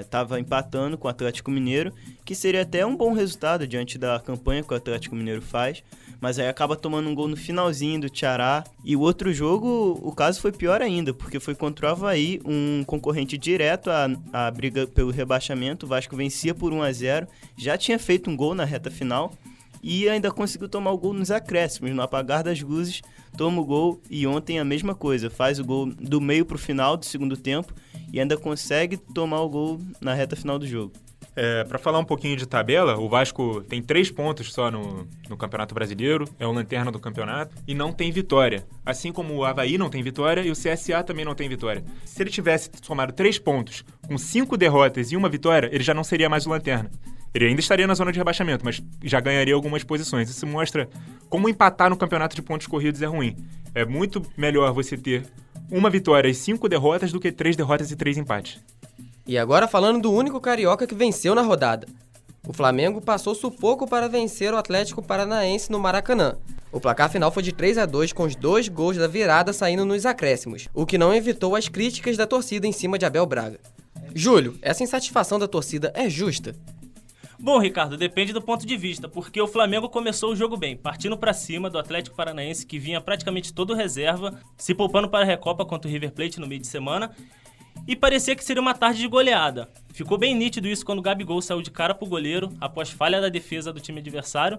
estava 0.00 0.36
é, 0.36 0.40
empatando 0.40 0.98
com 0.98 1.08
o 1.08 1.10
Atlético 1.10 1.50
Mineiro, 1.50 1.92
que 2.24 2.34
seria 2.34 2.62
até 2.62 2.84
um 2.84 2.94
bom 2.94 3.12
resultado 3.12 3.66
diante 3.66 3.98
da 3.98 4.20
campanha 4.20 4.62
que 4.62 4.72
o 4.72 4.76
Atlético 4.76 5.16
Mineiro 5.16 5.40
faz, 5.40 5.82
mas 6.20 6.38
aí 6.38 6.48
acaba 6.48 6.76
tomando 6.76 7.08
um 7.08 7.14
gol 7.14 7.28
no 7.28 7.36
finalzinho 7.36 8.02
do 8.02 8.10
Tiará. 8.10 8.62
E 8.84 8.94
o 8.94 9.00
outro 9.00 9.32
jogo, 9.32 9.98
o 10.02 10.12
caso 10.12 10.40
foi 10.40 10.52
pior 10.52 10.82
ainda, 10.82 11.14
porque 11.14 11.40
foi 11.40 11.54
contra 11.54 11.88
o 11.88 11.90
Havaí, 11.90 12.40
um 12.44 12.84
concorrente 12.84 13.38
direto 13.38 13.90
à, 13.90 14.06
à 14.32 14.50
briga 14.50 14.86
pelo 14.86 15.10
rebaixamento. 15.10 15.86
O 15.86 15.88
Vasco 15.88 16.14
vencia 16.14 16.54
por 16.54 16.72
1 16.72 16.82
a 16.82 16.92
0 16.92 17.26
já 17.56 17.76
tinha 17.78 17.98
feito 17.98 18.28
um 18.28 18.36
gol 18.36 18.54
na 18.54 18.64
reta 18.64 18.90
final 18.90 19.32
e 19.82 20.08
ainda 20.08 20.30
conseguiu 20.30 20.68
tomar 20.68 20.92
o 20.92 20.98
gol 20.98 21.12
nos 21.12 21.30
acréscimos, 21.30 21.92
no 21.92 22.02
apagar 22.02 22.42
das 22.42 22.60
luzes, 22.60 23.02
toma 23.36 23.60
o 23.60 23.64
gol 23.64 24.00
e 24.10 24.26
ontem 24.26 24.58
a 24.58 24.64
mesma 24.64 24.94
coisa, 24.94 25.30
faz 25.30 25.58
o 25.58 25.64
gol 25.64 25.86
do 25.86 26.20
meio 26.20 26.44
para 26.44 26.56
o 26.56 26.58
final 26.58 26.96
do 26.96 27.04
segundo 27.04 27.36
tempo 27.36 27.72
e 28.12 28.20
ainda 28.20 28.36
consegue 28.36 28.96
tomar 28.96 29.40
o 29.40 29.48
gol 29.48 29.80
na 30.00 30.14
reta 30.14 30.36
final 30.36 30.58
do 30.58 30.66
jogo. 30.66 30.92
É, 31.36 31.64
para 31.64 31.78
falar 31.78 31.98
um 31.98 32.04
pouquinho 32.04 32.36
de 32.36 32.46
tabela, 32.46 32.98
o 32.98 33.08
Vasco 33.08 33.62
tem 33.62 33.80
três 33.80 34.10
pontos 34.10 34.52
só 34.52 34.70
no, 34.70 35.06
no 35.28 35.36
Campeonato 35.36 35.74
Brasileiro, 35.74 36.24
é 36.38 36.46
o 36.46 36.52
lanterna 36.52 36.90
do 36.90 36.98
campeonato, 36.98 37.54
e 37.66 37.74
não 37.74 37.92
tem 37.92 38.10
vitória. 38.10 38.66
Assim 38.84 39.12
como 39.12 39.34
o 39.34 39.44
Havaí 39.44 39.78
não 39.78 39.88
tem 39.88 40.02
vitória 40.02 40.42
e 40.42 40.50
o 40.50 40.54
CSA 40.54 41.02
também 41.04 41.24
não 41.24 41.34
tem 41.34 41.48
vitória. 41.48 41.84
Se 42.04 42.22
ele 42.22 42.30
tivesse 42.30 42.70
somado 42.82 43.12
três 43.12 43.38
pontos 43.38 43.84
com 44.06 44.18
cinco 44.18 44.56
derrotas 44.56 45.12
e 45.12 45.16
uma 45.16 45.28
vitória, 45.28 45.68
ele 45.72 45.84
já 45.84 45.94
não 45.94 46.04
seria 46.04 46.28
mais 46.28 46.46
o 46.46 46.50
lanterna. 46.50 46.90
Ele 47.32 47.46
ainda 47.46 47.60
estaria 47.60 47.86
na 47.86 47.94
zona 47.94 48.10
de 48.10 48.18
rebaixamento, 48.18 48.64
mas 48.64 48.82
já 49.04 49.20
ganharia 49.20 49.54
algumas 49.54 49.84
posições. 49.84 50.28
Isso 50.28 50.46
mostra 50.46 50.88
como 51.28 51.48
empatar 51.48 51.88
no 51.88 51.96
campeonato 51.96 52.34
de 52.34 52.42
pontos 52.42 52.66
corridos 52.66 53.00
é 53.02 53.06
ruim. 53.06 53.36
É 53.74 53.84
muito 53.84 54.22
melhor 54.36 54.72
você 54.72 54.96
ter 54.96 55.24
uma 55.70 55.88
vitória 55.88 56.28
e 56.28 56.34
cinco 56.34 56.68
derrotas 56.68 57.12
do 57.12 57.20
que 57.20 57.30
três 57.30 57.54
derrotas 57.54 57.90
e 57.90 57.96
três 57.96 58.18
empates. 58.18 58.58
E 59.26 59.38
agora 59.38 59.68
falando 59.68 60.02
do 60.02 60.12
único 60.12 60.40
carioca 60.40 60.86
que 60.86 60.94
venceu 60.94 61.34
na 61.34 61.42
rodada. 61.42 61.86
O 62.48 62.52
Flamengo 62.52 63.00
passou 63.00 63.34
sufoco 63.34 63.86
para 63.86 64.08
vencer 64.08 64.52
o 64.52 64.56
Atlético 64.56 65.02
Paranaense 65.02 65.70
no 65.70 65.78
Maracanã. 65.78 66.36
O 66.72 66.80
placar 66.80 67.10
final 67.10 67.30
foi 67.30 67.42
de 67.42 67.52
3 67.52 67.78
a 67.78 67.86
2 67.86 68.12
com 68.12 68.24
os 68.24 68.34
dois 68.34 68.66
gols 68.68 68.96
da 68.96 69.06
virada 69.06 69.52
saindo 69.52 69.84
nos 69.84 70.06
acréscimos, 70.06 70.68
o 70.72 70.86
que 70.86 70.98
não 70.98 71.14
evitou 71.14 71.54
as 71.54 71.68
críticas 71.68 72.16
da 72.16 72.26
torcida 72.26 72.66
em 72.66 72.72
cima 72.72 72.98
de 72.98 73.04
Abel 73.04 73.26
Braga. 73.26 73.60
Júlio, 74.14 74.56
essa 74.62 74.82
insatisfação 74.82 75.38
da 75.38 75.46
torcida 75.46 75.92
é 75.94 76.08
justa? 76.08 76.56
Bom, 77.42 77.58
Ricardo, 77.58 77.96
depende 77.96 78.34
do 78.34 78.42
ponto 78.42 78.66
de 78.66 78.76
vista, 78.76 79.08
porque 79.08 79.40
o 79.40 79.48
Flamengo 79.48 79.88
começou 79.88 80.30
o 80.30 80.36
jogo 80.36 80.58
bem, 80.58 80.76
partindo 80.76 81.16
para 81.16 81.32
cima 81.32 81.70
do 81.70 81.78
Atlético 81.78 82.14
Paranaense, 82.14 82.66
que 82.66 82.78
vinha 82.78 83.00
praticamente 83.00 83.50
todo 83.50 83.72
reserva, 83.72 84.38
se 84.58 84.74
poupando 84.74 85.08
para 85.08 85.24
a 85.24 85.26
Recopa 85.26 85.64
contra 85.64 85.88
o 85.88 85.90
River 85.90 86.12
Plate 86.12 86.38
no 86.38 86.46
meio 86.46 86.60
de 86.60 86.66
semana, 86.66 87.16
e 87.86 87.96
parecia 87.96 88.36
que 88.36 88.44
seria 88.44 88.62
uma 88.62 88.74
tarde 88.74 89.00
de 89.00 89.08
goleada. 89.08 89.68
Ficou 89.92 90.16
bem 90.16 90.34
nítido 90.34 90.68
isso 90.68 90.84
quando 90.84 91.00
o 91.00 91.02
Gabigol 91.02 91.42
saiu 91.42 91.62
de 91.62 91.70
cara 91.70 91.94
pro 91.94 92.08
goleiro, 92.08 92.52
após 92.60 92.90
falha 92.90 93.20
da 93.20 93.28
defesa 93.28 93.72
do 93.72 93.80
time 93.80 94.00
adversário. 94.00 94.58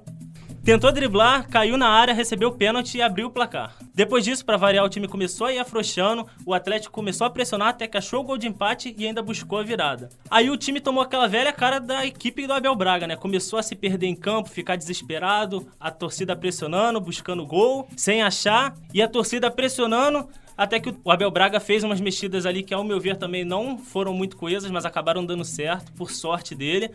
Tentou 0.64 0.92
driblar, 0.92 1.50
caiu 1.50 1.76
na 1.76 1.90
área, 1.90 2.14
recebeu 2.14 2.50
o 2.50 2.56
pênalti 2.56 2.98
e 2.98 3.02
abriu 3.02 3.28
o 3.28 3.32
placar. 3.32 3.76
Depois 3.96 4.24
disso, 4.24 4.46
para 4.46 4.58
variar, 4.58 4.86
o 4.86 4.90
time 4.90 5.08
começou 5.08 5.48
a 5.48 5.54
ir 5.54 5.58
afrouxando, 5.58 6.28
o 6.46 6.54
Atlético 6.54 6.94
começou 6.94 7.26
a 7.26 7.32
pressionar 7.32 7.70
até 7.70 7.88
que 7.88 7.98
achou 7.98 8.20
o 8.20 8.24
gol 8.24 8.38
de 8.38 8.48
empate 8.48 8.94
e 8.96 9.08
ainda 9.08 9.24
buscou 9.24 9.58
a 9.58 9.64
virada. 9.64 10.10
Aí 10.30 10.52
o 10.52 10.58
time 10.58 10.80
tomou 10.80 11.02
aquela 11.02 11.28
velha 11.28 11.52
cara 11.52 11.80
da 11.80 12.06
equipe 12.06 12.46
do 12.46 12.54
Abel 12.54 12.76
Braga, 12.76 13.08
né? 13.08 13.16
Começou 13.16 13.58
a 13.58 13.64
se 13.64 13.76
perder 13.76 14.06
em 14.06 14.16
campo, 14.16 14.50
ficar 14.50 14.76
desesperado, 14.76 15.68
a 15.80 15.90
torcida 15.90 16.36
pressionando, 16.36 17.02
buscando 17.02 17.44
gol, 17.44 17.88
sem 17.98 18.22
achar, 18.22 18.76
e 18.94 19.02
a 19.02 19.08
torcida 19.08 19.50
pressionando, 19.50 20.30
até 20.58 20.80
que 20.80 20.94
o 21.04 21.12
Abel 21.12 21.32
Braga 21.32 21.60
fez 21.60 21.84
umas 21.84 22.02
mexidas 22.02 22.46
ali 22.46 22.64
que, 22.64 22.74
ao 22.74 22.84
meu 22.84 23.00
ver, 23.00 23.18
também 23.18 23.44
não 23.44 23.78
foram 23.78 24.14
muito 24.14 24.38
coesas, 24.38 24.70
mas 24.70 24.86
acabaram 24.86 25.26
dando 25.26 25.46
certo, 25.46 25.92
por 25.94 26.12
sorte 26.12 26.54
dele. 26.54 26.92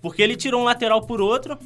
Porque 0.00 0.22
ele 0.22 0.36
tirou 0.36 0.62
um 0.62 0.64
lateral 0.64 1.02
por 1.02 1.20
outro. 1.20 1.58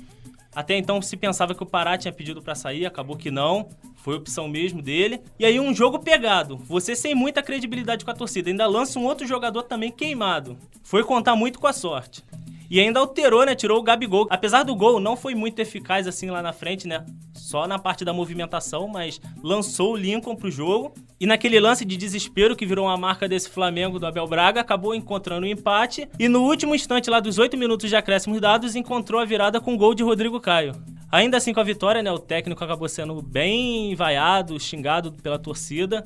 Até 0.55 0.77
então 0.77 1.03
se 1.03 1.17
pensava 1.17 1.55
que 1.55 1.63
o 1.63 1.67
Pará 1.67 1.99
tinha 1.99 2.13
pedido 2.13 2.41
para 2.41 2.55
sair, 2.55 2.87
acabou 2.87 3.17
que 3.17 3.31
não. 3.31 3.69
Foi 3.97 4.15
opção 4.15 4.49
mesmo 4.49 4.81
dele. 4.81 5.21
E 5.39 5.45
aí 5.45 5.61
um 5.61 5.75
jogo 5.75 5.99
pegado. 5.99 6.57
Você 6.57 6.97
sem 6.97 7.15
muita 7.15 7.43
credibilidade 7.43 8.05
com 8.05 8.11
a 8.11 8.15
torcida. 8.15 8.49
Ainda 8.49 8.67
lança 8.67 8.99
um 8.99 9.05
outro 9.05 9.27
jogador 9.27 9.65
também 9.65 9.91
queimado. 9.91 10.57
Foi 10.83 11.05
contar 11.05 11.37
muito 11.37 11.59
com 11.59 11.67
a 11.67 11.73
sorte. 11.73 12.25
E 12.71 12.81
ainda 12.81 13.01
alterou, 13.01 13.45
né? 13.45 13.55
Tirou 13.55 13.79
o 13.79 13.83
Gabigol. 13.83 14.27
Apesar 14.31 14.63
do 14.63 14.75
gol, 14.75 15.01
não 15.01 15.17
foi 15.17 15.35
muito 15.35 15.59
eficaz 15.59 16.07
assim 16.07 16.31
lá 16.31 16.43
na 16.43 16.53
frente, 16.53 16.87
né? 16.87 17.05
Só 17.35 17.67
na 17.67 17.79
parte 17.79 18.05
da 18.05 18.13
movimentação, 18.13 18.89
mas 18.89 19.21
lançou 19.43 19.93
o 19.93 19.97
Lincoln 19.97 20.35
pro 20.35 20.51
jogo. 20.51 20.93
E 21.19 21.27
naquele 21.27 21.59
lance 21.61 21.85
de 21.85 21.97
desespero 21.97 22.57
que 22.57 22.67
virou 22.67 22.87
uma 22.87 22.97
marca 22.97 23.29
desse 23.29 23.49
Flamengo 23.49 23.99
do 23.99 24.07
Abel 24.07 24.27
Braga, 24.27 24.61
acabou 24.61 24.95
encontrando 24.95 25.47
o 25.47 25.49
um 25.49 25.53
empate. 25.53 26.09
E 26.19 26.29
no 26.29 26.43
último 26.43 26.75
instante, 26.75 27.09
lá 27.09 27.21
dos 27.21 27.39
oito 27.39 27.57
minutos 27.57 27.89
de 27.89 27.97
acréscimos 27.97 28.41
dados, 28.41 28.75
encontrou 28.75 29.21
a 29.21 29.25
virada 29.25 29.61
com 29.61 29.75
o 29.75 29.79
gol 29.79 29.95
de 29.95 30.03
Rodrigo 30.03 30.41
Caio. 30.41 30.73
Ainda 31.11 31.37
assim, 31.37 31.55
com 31.55 31.61
a 31.61 31.65
vitória, 31.65 32.03
né? 32.03 32.11
O 32.11 32.19
técnico 32.19 32.63
acabou 32.63 32.89
sendo 32.89 33.23
bem 33.23 33.95
vaiado, 33.95 34.59
xingado 34.59 35.13
pela 35.13 35.39
torcida, 35.39 36.03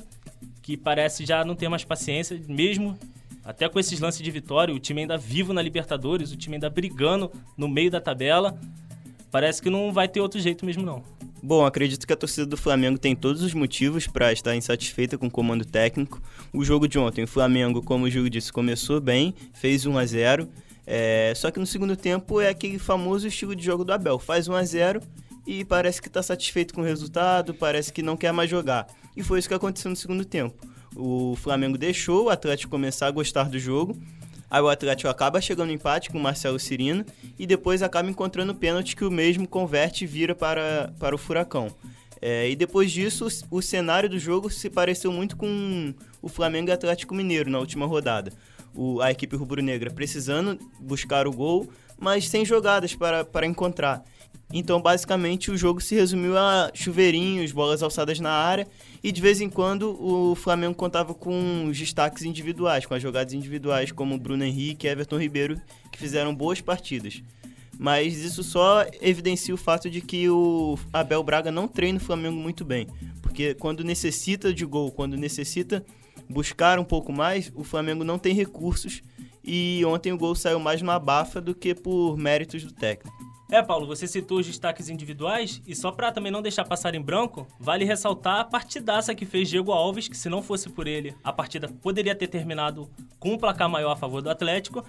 que 0.63 0.77
parece 0.77 1.25
já 1.25 1.45
não 1.45 1.55
ter 1.55 1.69
mais 1.69 1.85
paciência, 1.85 2.41
mesmo 2.47 2.97
até 3.45 3.69
com 3.69 3.79
esses 3.79 4.01
lances 4.01 4.21
de 4.21 4.31
vitória, 4.31 4.75
o 4.75 4.79
time 4.79 5.03
ainda 5.03 5.17
vivo 5.17 5.53
na 5.53 5.63
Libertadores, 5.63 6.33
o 6.33 6.37
time 6.37 6.57
ainda 6.57 6.69
brigando 6.69 7.31
no 7.57 7.69
meio 7.69 7.91
da 7.91 8.01
tabela. 8.01 8.59
Parece 9.31 9.63
que 9.63 9.71
não 9.71 9.93
vai 9.93 10.09
ter 10.09 10.21
outro 10.21 10.41
jeito 10.41 10.67
mesmo, 10.67 10.85
não. 10.85 11.03
Bom, 11.43 11.65
acredito 11.65 12.07
que 12.07 12.13
a 12.13 12.17
torcida 12.17 12.45
do 12.45 12.57
Flamengo 12.57 12.99
tem 12.99 13.17
todos 13.17 13.43
os 13.43 13.55
motivos 13.55 14.07
para 14.07 14.31
estar 14.31 14.55
insatisfeita 14.55 15.17
com 15.17 15.27
o 15.27 15.31
comando 15.31 15.65
técnico. 15.65 16.21
O 16.53 16.65
jogo 16.65 16.87
de 16.87 16.99
ontem, 16.99 17.25
o 17.25 17.29
Flamengo, 17.29 17.83
como 17.83 18.05
o 18.05 18.11
Gil 18.11 18.29
disse, 18.29 18.53
começou 18.53 19.01
bem, 19.01 19.35
fez 19.55 19.87
1 19.87 19.97
a 19.97 20.05
0 20.05 20.49
é, 20.87 21.33
Só 21.35 21.51
que 21.51 21.59
no 21.59 21.67
segundo 21.67 21.97
tempo 21.97 22.41
é 22.41 22.49
aquele 22.49 22.79
famoso 22.79 23.27
estilo 23.27 23.57
de 23.57 23.65
jogo 23.65 23.85
do 23.85 23.93
Abel: 23.93 24.19
faz 24.19 24.49
1 24.49 24.55
a 24.55 24.65
0 24.65 25.01
e 25.47 25.65
parece 25.65 26.03
que 26.03 26.09
está 26.09 26.23
satisfeito 26.23 26.75
com 26.75 26.83
o 26.83 26.85
resultado, 26.85 27.55
parece 27.55 27.91
que 27.93 28.03
não 28.03 28.17
quer 28.17 28.33
mais 28.33 28.51
jogar. 28.51 28.87
E 29.17 29.23
foi 29.23 29.39
isso 29.39 29.49
que 29.49 29.55
aconteceu 29.55 29.91
no 29.91 29.97
segundo 29.97 30.25
tempo 30.25 30.71
o 30.97 31.37
Flamengo 31.37 31.79
deixou 31.79 32.25
o 32.25 32.31
Atlético 32.31 32.71
começar 32.71 33.07
a 33.07 33.11
gostar 33.11 33.49
do 33.49 33.59
jogo. 33.59 33.97
Aí 34.51 34.61
o 34.61 34.69
Atlético 34.69 35.09
acaba 35.09 35.41
chegando 35.41 35.69
no 35.69 35.75
empate 35.75 36.11
com 36.11 36.19
o 36.19 36.21
Marcelo 36.21 36.59
Cirino 36.59 37.05
e 37.39 37.47
depois 37.47 37.83
acaba 37.83 38.11
encontrando 38.11 38.53
o 38.53 38.55
pênalti 38.55 38.97
que 38.97 39.05
o 39.05 39.11
mesmo 39.11 39.47
converte 39.47 40.05
e 40.05 40.07
vira 40.07 40.35
para, 40.35 40.93
para 40.99 41.15
o 41.15 41.19
Furacão. 41.19 41.69
É, 42.21 42.51
e 42.51 42.57
depois 42.57 42.91
disso, 42.91 43.27
o 43.51 43.63
cenário 43.63 44.09
do 44.09 44.19
jogo 44.19 44.51
se 44.51 44.69
pareceu 44.69 45.11
muito 45.11 45.37
com 45.37 45.95
o 46.21 46.29
Flamengo 46.29 46.69
e 46.69 46.73
Atlético 46.73 47.15
Mineiro 47.15 47.49
na 47.49 47.59
última 47.59 47.87
rodada. 47.87 48.33
O, 48.75 49.01
a 49.01 49.11
equipe 49.11 49.37
rubro-negra 49.37 49.91
precisando 49.91 50.59
buscar 50.79 51.27
o 51.27 51.33
gol, 51.33 51.71
mas 51.99 52.29
sem 52.29 52.45
jogadas 52.45 52.95
para, 52.95 53.25
para 53.25 53.47
encontrar. 53.47 54.05
Então, 54.53 54.81
basicamente, 54.83 55.51
o 55.51 55.57
jogo 55.57 55.81
se 55.81 55.95
resumiu 55.95 56.37
a 56.37 56.71
chuveirinhos, 56.75 57.53
bolas 57.53 57.83
alçadas 57.83 58.19
na 58.19 58.33
área 58.33 58.67
e 59.03 59.13
de 59.13 59.21
vez 59.21 59.41
em 59.41 59.49
quando 59.49 59.97
o 60.03 60.35
Flamengo 60.35 60.75
contava 60.75 61.15
com 61.15 61.67
os 61.67 61.79
destaques 61.79 62.25
individuais, 62.25 62.85
com 62.85 62.95
as 62.95 63.03
jogadas 63.03 63.33
individuais, 63.33 63.93
como 63.93 64.19
Bruno 64.19 64.45
Henrique 64.45 64.87
e 64.87 64.91
Everton 64.91 65.19
Ribeiro, 65.19 65.61
que 65.93 65.99
fizeram 65.99 66.35
boas 66.35 66.61
partidas. 66.61 67.23
Mas 67.79 68.19
isso 68.19 68.43
só 68.43 68.85
evidencia 69.01 69.55
o 69.55 69.57
fato 69.57 69.89
de 69.89 70.01
que 70.01 70.29
o 70.29 70.77
Abel 70.93 71.23
Braga 71.23 71.51
não 71.51 71.67
treina 71.67 71.99
o 71.99 72.03
Flamengo 72.03 72.37
muito 72.37 72.65
bem. 72.65 72.87
Porque 73.23 73.55
quando 73.55 73.85
necessita 73.85 74.53
de 74.53 74.67
gol, 74.67 74.91
quando 74.91 75.17
necessita 75.17 75.83
buscar 76.29 76.79
um 76.79 76.85
pouco 76.85 77.13
mais, 77.13 77.51
o 77.55 77.65
Flamengo 77.65 78.05
não 78.05 78.19
tem 78.19 78.35
recursos. 78.35 79.01
E 79.43 79.83
ontem 79.87 80.13
o 80.13 80.19
gol 80.19 80.35
saiu 80.35 80.61
mais 80.61 80.83
numa 80.83 80.99
bafa 80.99 81.41
do 81.41 81.55
que 81.55 81.75
por 81.75 82.19
méritos 82.19 82.65
do 82.65 82.73
técnico. 82.73 83.30
É, 83.51 83.61
Paulo, 83.61 83.85
você 83.85 84.07
citou 84.07 84.39
os 84.39 84.47
destaques 84.47 84.89
individuais 84.89 85.61
e 85.67 85.75
só 85.75 85.91
para 85.91 86.13
também 86.13 86.31
não 86.31 86.41
deixar 86.41 86.65
passar 86.65 86.95
em 86.95 87.01
branco, 87.01 87.49
vale 87.59 87.85
ressaltar 87.85 88.39
a 88.39 88.45
partidaça 88.45 89.13
que 89.13 89.27
fez 89.27 89.49
Diego 89.49 89.73
Alves, 89.73 90.07
que 90.07 90.17
se 90.17 90.29
não 90.29 90.41
fosse 90.41 90.71
por 90.71 90.87
ele, 90.87 91.17
a 91.25 91.33
partida 91.33 91.69
poderia 91.83 92.15
ter 92.15 92.29
terminado 92.29 92.89
com 93.19 93.33
um 93.33 93.39
placar 93.39 93.69
maior 93.69 93.91
a 93.91 93.97
favor 93.97 94.23
do 94.23 94.31
Atlético. 94.31 94.85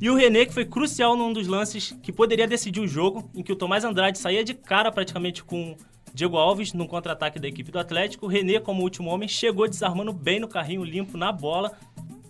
E 0.00 0.08
o 0.08 0.14
René, 0.14 0.46
que 0.46 0.54
foi 0.54 0.64
crucial 0.64 1.16
num 1.16 1.32
dos 1.32 1.48
lances 1.48 1.90
que 2.04 2.12
poderia 2.12 2.46
decidir 2.46 2.80
o 2.80 2.86
jogo, 2.86 3.28
em 3.34 3.42
que 3.42 3.52
o 3.52 3.56
Tomás 3.56 3.84
Andrade 3.84 4.16
saía 4.16 4.44
de 4.44 4.54
cara 4.54 4.92
praticamente 4.92 5.42
com 5.42 5.76
Diego 6.14 6.36
Alves 6.36 6.72
num 6.72 6.86
contra-ataque 6.86 7.40
da 7.40 7.48
equipe 7.48 7.72
do 7.72 7.80
Atlético. 7.80 8.26
O 8.26 8.28
René, 8.28 8.60
como 8.60 8.84
último 8.84 9.10
homem, 9.10 9.28
chegou 9.28 9.68
desarmando 9.68 10.12
bem 10.12 10.38
no 10.38 10.46
carrinho 10.46 10.84
limpo 10.84 11.18
na 11.18 11.32
bola, 11.32 11.76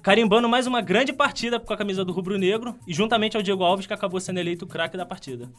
carimbando 0.05 0.47
mais 0.47 0.67
uma 0.67 0.83
grande 0.83 1.15
partida 1.15 1.59
com 1.59 1.73
a 1.73 1.77
camisa 1.79 2.05
do 2.05 2.13
Rubro 2.13 2.37
Negro 2.37 2.79
e 2.87 2.93
juntamente 2.93 3.39
ao 3.39 3.43
Diego 3.43 3.65
Alves, 3.65 3.87
que 3.87 3.95
acabou 3.95 4.21
sendo 4.21 4.39
eleito 4.39 4.67
o 4.67 4.69
craque 4.69 4.99
da 4.99 5.07
partida. 5.07 5.51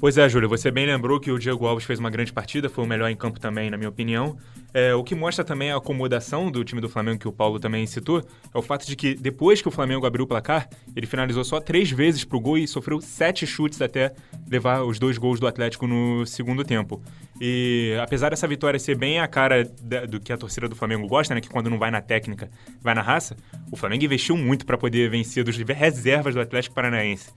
Pois 0.00 0.16
é, 0.16 0.26
Júlio, 0.30 0.48
você 0.48 0.70
bem 0.70 0.86
lembrou 0.86 1.20
que 1.20 1.30
o 1.30 1.38
Diego 1.38 1.66
Alves 1.66 1.84
fez 1.84 1.98
uma 1.98 2.08
grande 2.08 2.32
partida, 2.32 2.70
foi 2.70 2.82
o 2.82 2.86
melhor 2.86 3.10
em 3.10 3.14
campo 3.14 3.38
também, 3.38 3.68
na 3.68 3.76
minha 3.76 3.90
opinião. 3.90 4.38
É, 4.72 4.94
o 4.94 5.04
que 5.04 5.14
mostra 5.14 5.44
também 5.44 5.70
a 5.70 5.76
acomodação 5.76 6.50
do 6.50 6.64
time 6.64 6.80
do 6.80 6.88
Flamengo, 6.88 7.18
que 7.18 7.28
o 7.28 7.32
Paulo 7.32 7.60
também 7.60 7.86
citou, 7.86 8.24
é 8.54 8.58
o 8.58 8.62
fato 8.62 8.86
de 8.86 8.96
que 8.96 9.14
depois 9.14 9.60
que 9.60 9.68
o 9.68 9.70
Flamengo 9.70 10.06
abriu 10.06 10.24
o 10.24 10.26
placar, 10.26 10.70
ele 10.96 11.06
finalizou 11.06 11.44
só 11.44 11.60
três 11.60 11.90
vezes 11.90 12.24
pro 12.24 12.40
gol 12.40 12.56
e 12.56 12.66
sofreu 12.66 12.98
sete 13.02 13.46
chutes 13.46 13.82
até 13.82 14.14
levar 14.50 14.84
os 14.84 14.98
dois 14.98 15.18
gols 15.18 15.38
do 15.38 15.46
Atlético 15.46 15.86
no 15.86 16.24
segundo 16.24 16.64
tempo. 16.64 17.02
E 17.38 17.94
apesar 18.02 18.30
dessa 18.30 18.48
vitória 18.48 18.80
ser 18.80 18.96
bem 18.96 19.20
a 19.20 19.28
cara 19.28 19.64
do 20.08 20.18
que 20.18 20.32
a 20.32 20.38
torcida 20.38 20.66
do 20.66 20.74
Flamengo 20.74 21.06
gosta, 21.06 21.34
né, 21.34 21.42
que 21.42 21.50
quando 21.50 21.68
não 21.68 21.78
vai 21.78 21.90
na 21.90 22.00
técnica, 22.00 22.48
vai 22.80 22.94
na 22.94 23.02
raça, 23.02 23.36
o 23.70 23.76
Flamengo 23.76 24.02
investiu 24.02 24.34
muito 24.34 24.64
para 24.64 24.78
poder 24.78 25.10
vencer 25.10 25.44
dos 25.44 25.58
reservas 25.58 26.34
do 26.34 26.40
Atlético 26.40 26.74
Paranaense. 26.74 27.28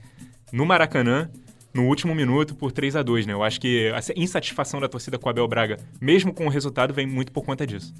No 0.54 0.66
Maracanã, 0.66 1.30
no 1.74 1.88
último 1.88 2.14
minuto 2.14 2.56
por 2.56 2.72
3 2.72 2.96
a 2.96 3.04
2 3.04 3.26
né? 3.26 3.34
Eu 3.34 3.44
acho 3.44 3.60
que 3.60 3.92
a 3.92 4.00
insatisfação 4.16 4.80
da 4.80 4.88
torcida 4.88 5.18
com 5.18 5.28
o 5.28 5.30
Abel 5.30 5.48
Braga, 5.48 5.78
mesmo 6.00 6.34
com 6.34 6.46
o 6.46 6.50
resultado, 6.50 6.94
vem 6.94 7.08
muito 7.08 7.32
por 7.32 7.44
conta 7.44 7.66
disso. 7.66 7.94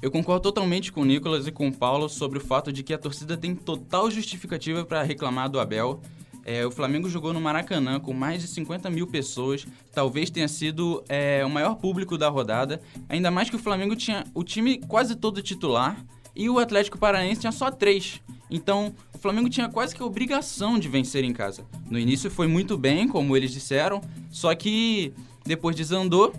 Eu 0.00 0.12
concordo 0.12 0.42
totalmente 0.42 0.92
com 0.92 1.00
o 1.00 1.04
Nicolas 1.04 1.48
e 1.48 1.52
com 1.52 1.66
o 1.66 1.72
Paulo 1.74 2.08
sobre 2.08 2.38
o 2.38 2.40
fato 2.40 2.72
de 2.72 2.84
que 2.84 2.94
a 2.94 2.98
torcida 2.98 3.36
tem 3.36 3.54
total 3.54 4.08
justificativa 4.10 4.84
para 4.84 5.02
reclamar 5.02 5.48
do 5.48 5.58
Abel. 5.58 6.00
É, 6.44 6.64
o 6.64 6.70
Flamengo 6.70 7.10
jogou 7.10 7.32
no 7.32 7.40
Maracanã 7.40 7.98
com 7.98 8.14
mais 8.14 8.40
de 8.40 8.48
50 8.48 8.88
mil 8.88 9.08
pessoas, 9.08 9.66
talvez 9.92 10.30
tenha 10.30 10.48
sido 10.48 11.04
é, 11.08 11.44
o 11.44 11.50
maior 11.50 11.74
público 11.74 12.16
da 12.16 12.28
rodada, 12.28 12.80
ainda 13.08 13.30
mais 13.30 13.50
que 13.50 13.56
o 13.56 13.58
Flamengo 13.58 13.96
tinha 13.96 14.24
o 14.32 14.44
time 14.44 14.78
quase 14.78 15.16
todo 15.16 15.42
titular 15.42 16.02
e 16.38 16.48
o 16.48 16.60
Atlético 16.60 16.96
Paranaense 16.96 17.40
tinha 17.40 17.52
só 17.52 17.68
três. 17.68 18.22
Então, 18.48 18.94
o 19.12 19.18
Flamengo 19.18 19.50
tinha 19.50 19.68
quase 19.68 19.94
que 19.94 20.00
a 20.00 20.06
obrigação 20.06 20.78
de 20.78 20.88
vencer 20.88 21.24
em 21.24 21.32
casa. 21.32 21.66
No 21.90 21.98
início 21.98 22.30
foi 22.30 22.46
muito 22.46 22.78
bem, 22.78 23.08
como 23.08 23.36
eles 23.36 23.50
disseram, 23.50 24.00
só 24.30 24.54
que 24.54 25.12
depois 25.44 25.74
desandou 25.74 26.32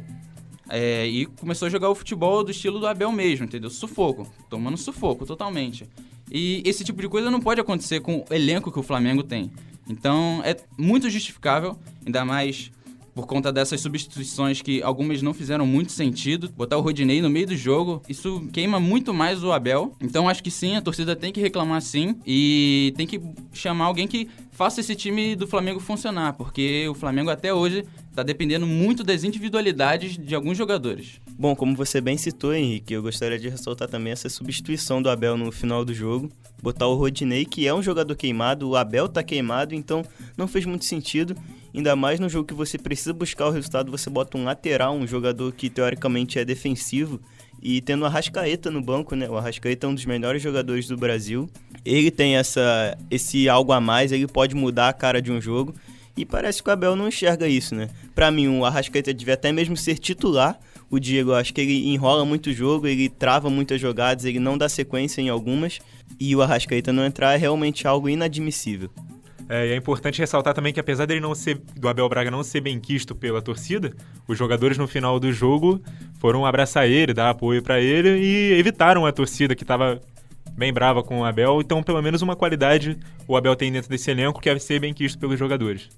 é, 0.70 1.06
e 1.06 1.26
começou 1.26 1.66
a 1.66 1.70
jogar 1.70 1.90
o 1.90 1.96
futebol 1.96 2.44
do 2.46 2.52
estilo 2.52 2.80
do 2.80 2.88
Abel 2.88 3.12
mesmo, 3.12 3.46
entendeu? 3.46 3.70
Sufoco, 3.70 4.26
tomando 4.50 4.78
sufoco 4.78 5.26
totalmente. 5.26 5.86
E 6.32 6.62
esse 6.66 6.84
tipo 6.84 7.02
de 7.02 7.10
coisa 7.10 7.30
não 7.30 7.42
pode 7.42 7.60
acontecer 7.60 8.00
com 8.00 8.26
o 8.30 8.34
elenco 8.34 8.72
que 8.72 8.80
o 8.80 8.84
Flamengo 8.84 9.22
tem. 9.22 9.52
Então 9.88 10.42
é 10.46 10.56
muito 10.78 11.10
justificável, 11.10 11.78
ainda 12.06 12.24
mais 12.24 12.72
por 13.14 13.26
conta 13.26 13.52
dessas 13.52 13.82
substituições 13.82 14.62
que 14.62 14.82
algumas 14.82 15.22
não 15.22 15.34
fizeram 15.34 15.66
muito 15.66 15.92
sentido. 15.92 16.50
Botar 16.56 16.78
o 16.78 16.82
Rodinei 16.82 17.22
no 17.22 17.30
meio 17.30 17.48
do 17.48 17.58
jogo, 17.58 18.02
isso 18.08 18.48
queima 18.52 18.80
muito 18.80 19.14
mais 19.14 19.44
o 19.44 19.52
Abel. 19.52 19.94
Então 20.02 20.30
acho 20.30 20.44
que 20.44 20.52
sim, 20.52 20.76
a 20.76 20.82
torcida 20.82 21.16
tem 21.16 21.32
que 21.32 21.42
reclamar 21.42 21.82
sim 21.82 22.16
e 22.26 22.94
tem 22.96 23.08
que 23.08 23.22
chamar 23.54 23.86
alguém 23.86 24.08
que 24.08 24.30
faça 24.52 24.82
esse 24.82 24.94
time 24.94 25.36
do 25.36 25.48
Flamengo 25.48 25.80
funcionar, 25.80 26.34
porque 26.34 26.88
o 26.90 26.94
Flamengo 26.94 27.30
até 27.30 27.54
hoje 27.54 27.86
está 28.10 28.24
dependendo 28.24 28.68
muito 28.68 29.04
das 29.04 29.24
individualidades 29.24 30.18
de 30.18 30.36
alguns 30.36 30.58
jogadores. 30.58 31.22
Bom, 31.30 31.56
como 31.56 31.76
você 31.76 32.02
bem 32.02 32.18
citou, 32.18 32.54
Henrique, 32.54 32.94
eu 32.94 33.02
gostaria 33.02 33.40
de 33.40 33.48
ressaltar 33.48 33.88
também 33.88 34.12
essa 34.12 34.28
substituição 34.28 35.02
do 35.02 35.10
Abel 35.10 35.38
no 35.38 35.52
final 35.52 35.86
do 35.86 35.94
jogo. 35.94 36.30
Botar 36.62 36.88
o 36.88 36.96
Rodinei, 36.96 37.46
que 37.46 37.66
é 37.66 37.74
um 37.74 37.82
jogador 37.82 38.14
queimado, 38.18 38.68
o 38.68 38.76
Abel 38.76 39.08
tá 39.08 39.24
queimado, 39.24 39.74
então 39.74 40.04
não 40.36 40.48
fez 40.48 40.66
muito 40.66 40.84
sentido. 40.84 41.34
Ainda 41.74 41.96
mais 41.96 42.20
no 42.20 42.28
jogo 42.28 42.48
que 42.48 42.54
você 42.54 42.78
precisa 42.78 43.14
buscar 43.14 43.48
o 43.48 43.52
resultado, 43.52 43.92
você 43.92 44.10
bota 44.10 44.38
um 44.38 44.44
lateral, 44.44 44.96
um 44.96 45.06
jogador 45.06 45.52
que 45.54 45.70
teoricamente 45.70 46.40
é 46.40 46.46
defensivo. 46.46 47.20
E 47.62 47.82
tendo 47.82 48.04
o 48.04 48.06
Arrascaeta 48.06 48.72
no 48.72 48.82
banco, 48.82 49.16
né? 49.16 49.30
O 49.30 49.38
Arrascaeta 49.38 49.86
é 49.86 49.90
um 49.90 49.94
dos 49.94 50.06
melhores 50.06 50.42
jogadores 50.42 50.88
do 50.88 50.96
Brasil. 50.96 51.50
Ele 51.86 52.10
tem 52.10 52.38
essa, 52.38 52.98
esse 53.12 53.50
algo 53.50 53.72
a 53.72 53.82
mais, 53.82 54.12
ele 54.12 54.28
pode 54.28 54.56
mudar 54.56 54.90
a 54.90 54.94
cara 54.94 55.22
de 55.22 55.32
um 55.32 55.42
jogo. 55.42 55.76
E 56.16 56.26
parece 56.26 56.62
que 56.62 56.70
o 56.70 56.74
Abel 56.74 56.96
não 56.96 57.08
enxerga 57.08 57.48
isso, 57.48 57.76
né? 57.76 57.90
Para 58.16 58.32
mim, 58.32 58.48
o 58.48 58.66
Arrascaeta 58.66 59.14
devia 59.14 59.36
até 59.36 59.52
mesmo 59.52 59.78
ser 59.78 59.98
titular. 59.98 60.60
O 60.90 61.00
Diego, 61.00 61.34
acho 61.34 61.54
que 61.54 61.62
ele 61.62 61.88
enrola 61.94 62.26
muito 62.26 62.50
o 62.50 62.54
jogo, 62.54 62.88
ele 62.88 63.08
trava 63.08 63.50
muitas 63.50 63.80
jogadas, 63.80 64.26
ele 64.26 64.40
não 64.40 64.58
dá 64.58 64.68
sequência 64.68 65.22
em 65.22 65.30
algumas. 65.30 65.80
E 66.20 66.36
o 66.36 66.42
Arrascaeta 66.42 66.92
não 66.92 67.06
entrar 67.06 67.36
é 67.36 67.38
realmente 67.38 67.88
algo 67.88 68.10
inadmissível. 68.10 68.90
É, 69.50 69.68
e 69.68 69.72
é 69.72 69.76
importante 69.76 70.20
ressaltar 70.20 70.54
também 70.54 70.72
que 70.72 70.80
apesar 70.80 71.08
dele 71.08 71.20
não 71.20 71.34
ser, 71.34 71.60
do 71.76 71.90
Abel 71.90 72.08
Braga 72.08 72.30
não 72.30 72.44
ser 72.44 72.62
bem 72.62 72.80
quisto 72.80 73.16
pela 73.16 73.42
torcida, 73.42 73.92
os 74.28 74.38
jogadores 74.38 74.78
no 74.78 74.88
final 74.88 75.20
do 75.20 75.34
jogo 75.34 75.82
foram 76.20 76.46
abraçar 76.46 76.88
ele, 76.88 77.16
dar 77.16 77.32
apoio 77.32 77.64
para 77.64 77.82
ele 77.82 78.10
e 78.20 78.60
evitaram 78.60 79.08
a 79.08 79.12
torcida 79.12 79.56
que 79.56 79.64
estava 79.64 80.00
bem 80.52 80.72
brava 80.72 81.02
com 81.02 81.22
o 81.22 81.26
Abel. 81.26 81.62
Então, 81.62 81.82
pelo 81.82 82.00
menos 82.00 82.22
uma 82.22 82.36
qualidade 82.36 82.96
o 83.28 83.36
Abel 83.36 83.56
tem 83.56 83.72
dentro 83.72 83.90
desse 83.90 84.12
elenco 84.12 84.40
que 84.40 84.50
é 84.50 84.60
ser 84.60 84.80
bem 84.80 84.94
quisto 84.94 85.18
pelos 85.18 85.40
jogadores. 85.40 85.90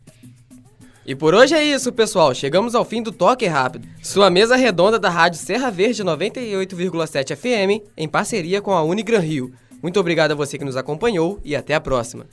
E 1.06 1.14
por 1.14 1.34
hoje 1.34 1.54
é 1.54 1.62
isso, 1.62 1.92
pessoal. 1.92 2.34
Chegamos 2.34 2.74
ao 2.74 2.86
fim 2.86 3.04
do 3.04 3.12
Toque 3.12 3.48
Rápido. 3.48 3.86
Sua 4.02 4.30
mesa 4.30 4.56
redonda 4.56 4.98
da 4.98 5.10
Rádio 5.10 5.40
Serra 5.40 5.70
Verde 5.70 6.04
98,7 6.04 7.36
FM, 7.36 7.84
em 7.98 8.08
parceria 8.08 8.62
com 8.62 8.72
a 8.72 8.84
Unigran 8.84 9.20
Rio. 9.20 9.52
Muito 9.82 10.00
obrigado 10.00 10.32
a 10.32 10.36
você 10.36 10.58
que 10.58 10.64
nos 10.64 10.78
acompanhou 10.78 11.40
e 11.44 11.54
até 11.56 11.74
a 11.74 11.82
próxima. 11.82 12.28